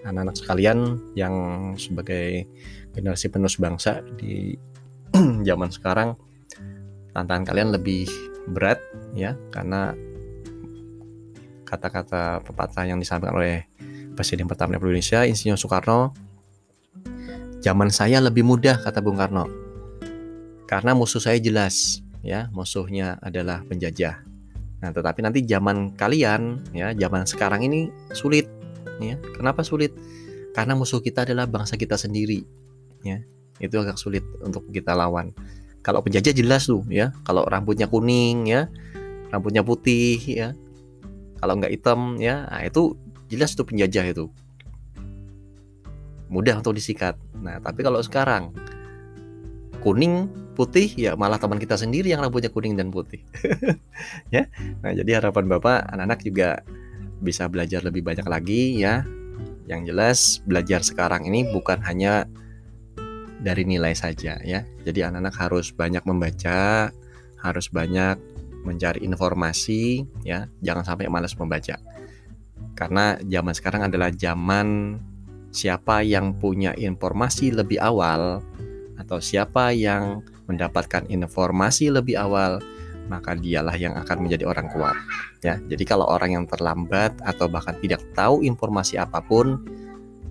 anak-anak 0.03 0.35
sekalian 0.35 0.99
yang 1.15 1.33
sebagai 1.79 2.47
generasi 2.93 3.31
penerus 3.31 3.57
bangsa 3.57 4.03
di 4.19 4.55
zaman 5.47 5.71
sekarang 5.71 6.15
tantangan 7.15 7.45
kalian 7.47 7.69
lebih 7.71 8.07
berat 8.51 8.79
ya 9.15 9.39
karena 9.49 9.95
kata-kata 11.63 12.43
pepatah 12.43 12.85
yang 12.85 12.99
disampaikan 12.99 13.39
oleh 13.39 13.65
Presiden 14.13 14.45
pertama 14.45 14.77
Republik 14.77 15.01
Indonesia 15.01 15.25
Insinyur 15.25 15.57
Soekarno 15.57 16.13
Zaman 17.63 17.87
saya 17.95 18.19
lebih 18.19 18.43
mudah 18.43 18.75
kata 18.75 18.99
Bung 18.99 19.15
Karno. 19.15 19.47
Karena 20.67 20.91
musuh 20.91 21.23
saya 21.23 21.39
jelas, 21.39 22.03
ya, 22.19 22.51
musuhnya 22.51 23.15
adalah 23.23 23.63
penjajah. 23.63 24.19
Nah, 24.83 24.91
tetapi 24.91 25.23
nanti 25.23 25.47
zaman 25.47 25.95
kalian, 25.95 26.59
ya, 26.75 26.91
zaman 26.91 27.23
sekarang 27.23 27.63
ini 27.63 27.87
sulit, 28.11 28.51
ya. 29.03 29.15
Kenapa 29.35 29.67
sulit? 29.67 29.91
Karena 30.55 30.77
musuh 30.77 31.03
kita 31.03 31.27
adalah 31.27 31.49
bangsa 31.49 31.75
kita 31.75 31.99
sendiri, 31.99 32.45
ya. 33.03 33.19
Itu 33.59 33.81
agak 33.81 33.99
sulit 33.99 34.23
untuk 34.39 34.69
kita 34.71 34.95
lawan. 34.95 35.35
Kalau 35.83 35.99
penjajah 35.99 36.31
jelas 36.31 36.69
tuh, 36.69 36.85
ya. 36.87 37.11
Kalau 37.27 37.43
rambutnya 37.43 37.91
kuning, 37.91 38.47
ya, 38.47 38.71
rambutnya 39.33 39.65
putih, 39.65 40.21
ya. 40.23 40.55
Kalau 41.41 41.59
nggak 41.59 41.73
hitam, 41.73 42.15
ya, 42.21 42.47
nah, 42.47 42.63
itu 42.63 42.95
jelas 43.27 43.51
tuh 43.57 43.67
penjajah 43.67 44.05
itu 44.07 44.31
mudah 46.33 46.57
untuk 46.57 46.73
disikat. 46.73 47.13
Nah, 47.37 47.61
tapi 47.61 47.85
kalau 47.85 48.01
sekarang 48.01 48.49
kuning, 49.85 50.25
putih, 50.57 50.89
ya 50.97 51.13
malah 51.13 51.37
teman 51.37 51.61
kita 51.61 51.77
sendiri 51.77 52.09
yang 52.09 52.25
rambutnya 52.25 52.49
kuning 52.49 52.73
dan 52.73 52.89
putih. 52.89 53.21
ya. 54.33 54.49
Nah, 54.81 54.91
jadi 54.97 55.21
harapan 55.21 55.45
Bapak 55.45 55.93
anak-anak 55.93 56.19
juga 56.25 56.49
bisa 57.19 57.45
belajar 57.51 57.83
lebih 57.85 58.01
banyak 58.01 58.25
lagi 58.25 58.79
ya. 58.79 59.03
Yang 59.67 59.81
jelas 59.91 60.19
belajar 60.43 60.83
sekarang 60.83 61.27
ini 61.27 61.47
bukan 61.51 61.79
hanya 61.83 62.27
dari 63.43 63.67
nilai 63.67 63.91
saja 63.93 64.39
ya. 64.39 64.63
Jadi 64.87 65.03
anak-anak 65.03 65.35
harus 65.35 65.75
banyak 65.75 66.03
membaca, 66.07 66.89
harus 67.43 67.67
banyak 67.67 68.15
mencari 68.63 69.03
informasi 69.03 70.07
ya. 70.23 70.47
Jangan 70.63 70.87
sampai 70.87 71.11
malas 71.11 71.35
membaca. 71.35 71.75
Karena 72.73 73.19
zaman 73.21 73.53
sekarang 73.53 73.81
adalah 73.91 74.09
zaman 74.09 74.97
siapa 75.53 76.01
yang 76.01 76.33
punya 76.39 76.73
informasi 76.73 77.53
lebih 77.53 77.77
awal 77.77 78.41
atau 78.97 79.19
siapa 79.21 79.69
yang 79.75 80.25
mendapatkan 80.49 81.05
informasi 81.11 81.93
lebih 81.93 82.17
awal 82.17 82.57
maka 83.11 83.35
dialah 83.35 83.75
yang 83.75 83.93
akan 83.99 84.23
menjadi 84.23 84.47
orang 84.47 84.67
kuat 84.71 84.95
ya. 85.43 85.59
Jadi 85.59 85.83
kalau 85.83 86.07
orang 86.07 86.35
yang 86.39 86.45
terlambat 86.47 87.19
atau 87.23 87.51
bahkan 87.51 87.75
tidak 87.79 88.03
tahu 88.15 88.43
informasi 88.43 88.99
apa 88.99 89.19
pun 89.23 89.59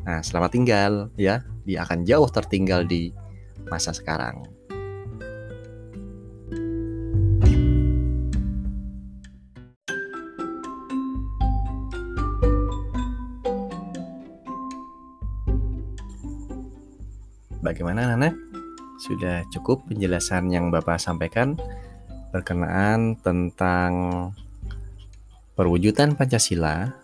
nah 0.03 0.19
selamat 0.25 0.51
tinggal 0.51 0.93
ya. 1.15 1.45
Dia 1.63 1.87
akan 1.87 2.03
jauh 2.03 2.27
tertinggal 2.27 2.83
di 2.83 3.15
masa 3.71 3.95
sekarang. 3.95 4.43
Bagaimana 17.63 18.19
anak? 18.19 18.35
Sudah 18.99 19.47
cukup 19.55 19.87
penjelasan 19.87 20.51
yang 20.51 20.75
Bapak 20.75 20.99
sampaikan 20.99 21.55
berkenaan 22.33 23.21
tentang 23.21 23.93
perwujudan 25.53 26.17
Pancasila 26.17 26.97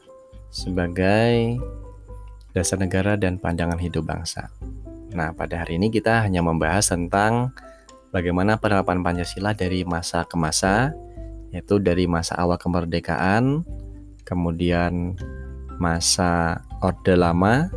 sebagai 0.48 1.60
dasar 2.56 2.80
negara 2.80 3.14
dan 3.20 3.36
pandangan 3.36 3.76
hidup 3.76 4.08
bangsa. 4.08 4.48
Nah, 5.12 5.36
pada 5.36 5.62
hari 5.62 5.76
ini 5.76 5.92
kita 5.92 6.24
hanya 6.24 6.40
membahas 6.40 6.88
tentang 6.88 7.52
bagaimana 8.10 8.56
penerapan 8.56 9.04
Pancasila 9.04 9.52
dari 9.52 9.84
masa 9.84 10.24
ke 10.24 10.36
masa, 10.40 10.96
yaitu 11.52 11.76
dari 11.76 12.08
masa 12.08 12.36
awal 12.40 12.56
kemerdekaan, 12.56 13.68
kemudian 14.24 15.16
masa 15.76 16.64
Orde 16.80 17.14
Lama, 17.14 17.68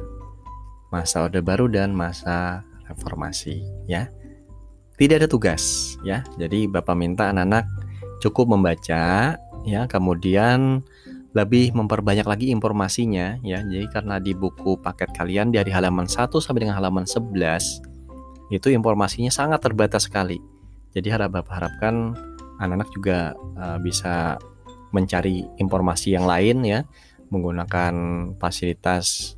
masa 0.91 1.27
Orde 1.27 1.43
Baru, 1.43 1.67
dan 1.67 1.91
masa 1.91 2.63
reformasi 2.87 3.63
ya. 3.87 4.11
Tidak 5.01 5.17
ada 5.17 5.25
tugas 5.25 5.97
ya. 6.05 6.21
Jadi 6.37 6.69
Bapak 6.69 6.93
minta 6.93 7.33
anak-anak 7.33 7.65
cukup 8.21 8.53
membaca 8.53 9.33
ya, 9.65 9.81
kemudian 9.89 10.85
lebih 11.33 11.73
memperbanyak 11.73 12.29
lagi 12.29 12.53
informasinya 12.53 13.41
ya. 13.41 13.65
Jadi 13.65 13.89
karena 13.89 14.21
di 14.21 14.37
buku 14.37 14.77
paket 14.77 15.09
kalian 15.17 15.49
dari 15.49 15.73
halaman 15.73 16.05
1 16.05 16.29
sampai 16.37 16.69
dengan 16.69 16.77
halaman 16.77 17.09
11 17.09 17.33
itu 18.53 18.69
informasinya 18.69 19.33
sangat 19.33 19.65
terbatas 19.65 20.05
sekali. 20.05 20.37
Jadi 20.93 21.09
harap 21.09 21.33
Bapak 21.33 21.49
harapkan 21.49 22.13
anak-anak 22.61 22.93
juga 22.93 23.33
uh, 23.57 23.81
bisa 23.81 24.37
mencari 24.93 25.49
informasi 25.57 26.13
yang 26.13 26.29
lain 26.29 26.61
ya 26.61 26.85
menggunakan 27.33 27.95
fasilitas 28.37 29.33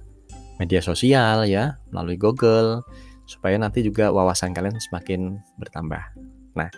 media 0.60 0.84
sosial 0.84 1.48
ya 1.48 1.80
melalui 1.88 2.20
Google 2.20 2.84
supaya 3.24 3.56
nanti 3.56 3.84
juga 3.84 4.12
wawasan 4.12 4.52
kalian 4.52 4.76
semakin 4.80 5.40
bertambah. 5.60 6.04
Nah, 6.54 6.70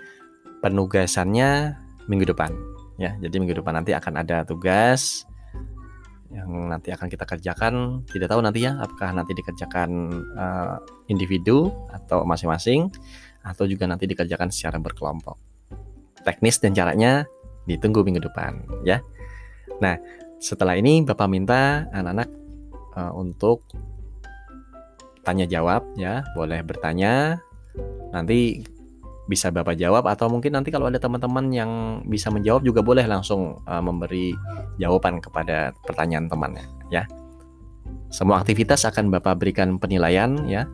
penugasannya 0.61 1.77
minggu 2.05 2.25
depan 2.29 2.53
ya. 3.01 3.13
Jadi 3.19 3.35
minggu 3.41 3.57
depan 3.61 3.81
nanti 3.81 3.91
akan 3.91 4.21
ada 4.21 4.45
tugas 4.45 5.25
yang 6.33 6.67
nanti 6.69 6.91
akan 6.91 7.07
kita 7.07 7.25
kerjakan. 7.25 8.03
Tidak 8.09 8.27
tahu 8.27 8.41
nanti 8.43 8.65
ya 8.65 8.77
apakah 8.77 9.13
nanti 9.15 9.31
dikerjakan 9.33 9.89
uh, 10.35 10.77
individu 11.09 11.71
atau 11.91 12.27
masing-masing 12.27 12.91
atau 13.45 13.69
juga 13.69 13.85
nanti 13.85 14.09
dikerjakan 14.09 14.49
secara 14.49 14.81
berkelompok. 14.81 15.37
Teknis 16.25 16.57
dan 16.57 16.73
caranya 16.73 17.29
ditunggu 17.69 18.01
minggu 18.01 18.25
depan 18.25 18.65
ya. 18.81 19.01
Nah, 19.81 19.97
setelah 20.41 20.77
ini 20.77 21.01
Bapak 21.05 21.27
minta 21.29 21.85
anak-anak 21.93 22.29
uh, 22.97 23.13
untuk 23.13 23.65
tanya 25.25 25.49
jawab 25.49 25.81
ya, 25.97 26.21
boleh 26.37 26.61
bertanya. 26.61 27.41
Nanti 28.13 28.63
bisa 29.25 29.49
Bapak 29.49 29.73
jawab 29.81 30.05
atau 30.05 30.29
mungkin 30.29 30.53
nanti 30.53 30.69
kalau 30.69 30.85
ada 30.85 31.01
teman-teman 31.01 31.49
yang 31.49 31.71
bisa 32.05 32.29
menjawab 32.29 32.61
juga 32.61 32.85
boleh 32.85 33.09
langsung 33.09 33.57
uh, 33.65 33.81
memberi 33.81 34.37
jawaban 34.77 35.17
kepada 35.17 35.73
pertanyaan 35.83 36.29
temannya 36.29 36.65
ya. 36.93 37.09
Semua 38.13 38.39
aktivitas 38.39 38.85
akan 38.85 39.09
Bapak 39.09 39.41
berikan 39.41 39.81
penilaian 39.81 40.45
ya. 40.45 40.69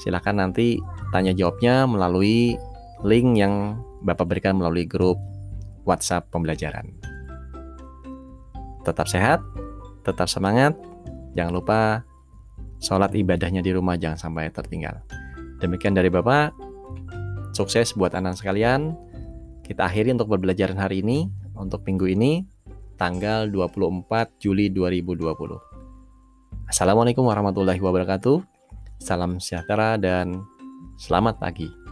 Silakan 0.00 0.42
nanti 0.42 0.80
tanya 1.12 1.36
jawabnya 1.36 1.84
melalui 1.84 2.56
link 3.04 3.36
yang 3.36 3.78
Bapak 4.02 4.32
berikan 4.32 4.56
melalui 4.56 4.88
grup 4.88 5.20
WhatsApp 5.84 6.32
pembelajaran. 6.32 6.88
Tetap 8.82 9.06
sehat, 9.08 9.44
tetap 10.04 10.28
semangat. 10.28 10.72
Jangan 11.36 11.52
lupa 11.52 11.80
sholat 12.84 13.16
ibadahnya 13.16 13.64
di 13.64 13.72
rumah 13.72 13.96
jangan 13.96 14.20
sampai 14.20 14.52
tertinggal. 14.52 15.00
Demikian 15.64 15.96
dari 15.96 16.12
Bapak, 16.12 16.52
sukses 17.56 17.96
buat 17.96 18.12
anak 18.12 18.36
sekalian. 18.36 18.92
Kita 19.64 19.88
akhiri 19.88 20.12
untuk 20.12 20.28
pembelajaran 20.28 20.76
hari 20.76 21.00
ini, 21.00 21.32
untuk 21.56 21.80
minggu 21.88 22.04
ini, 22.12 22.44
tanggal 23.00 23.48
24 23.48 24.36
Juli 24.36 24.68
2020. 24.68 25.32
Assalamualaikum 26.68 27.24
warahmatullahi 27.24 27.80
wabarakatuh. 27.80 28.44
Salam 29.00 29.40
sejahtera 29.40 29.96
dan 29.96 30.44
selamat 31.00 31.40
pagi. 31.40 31.83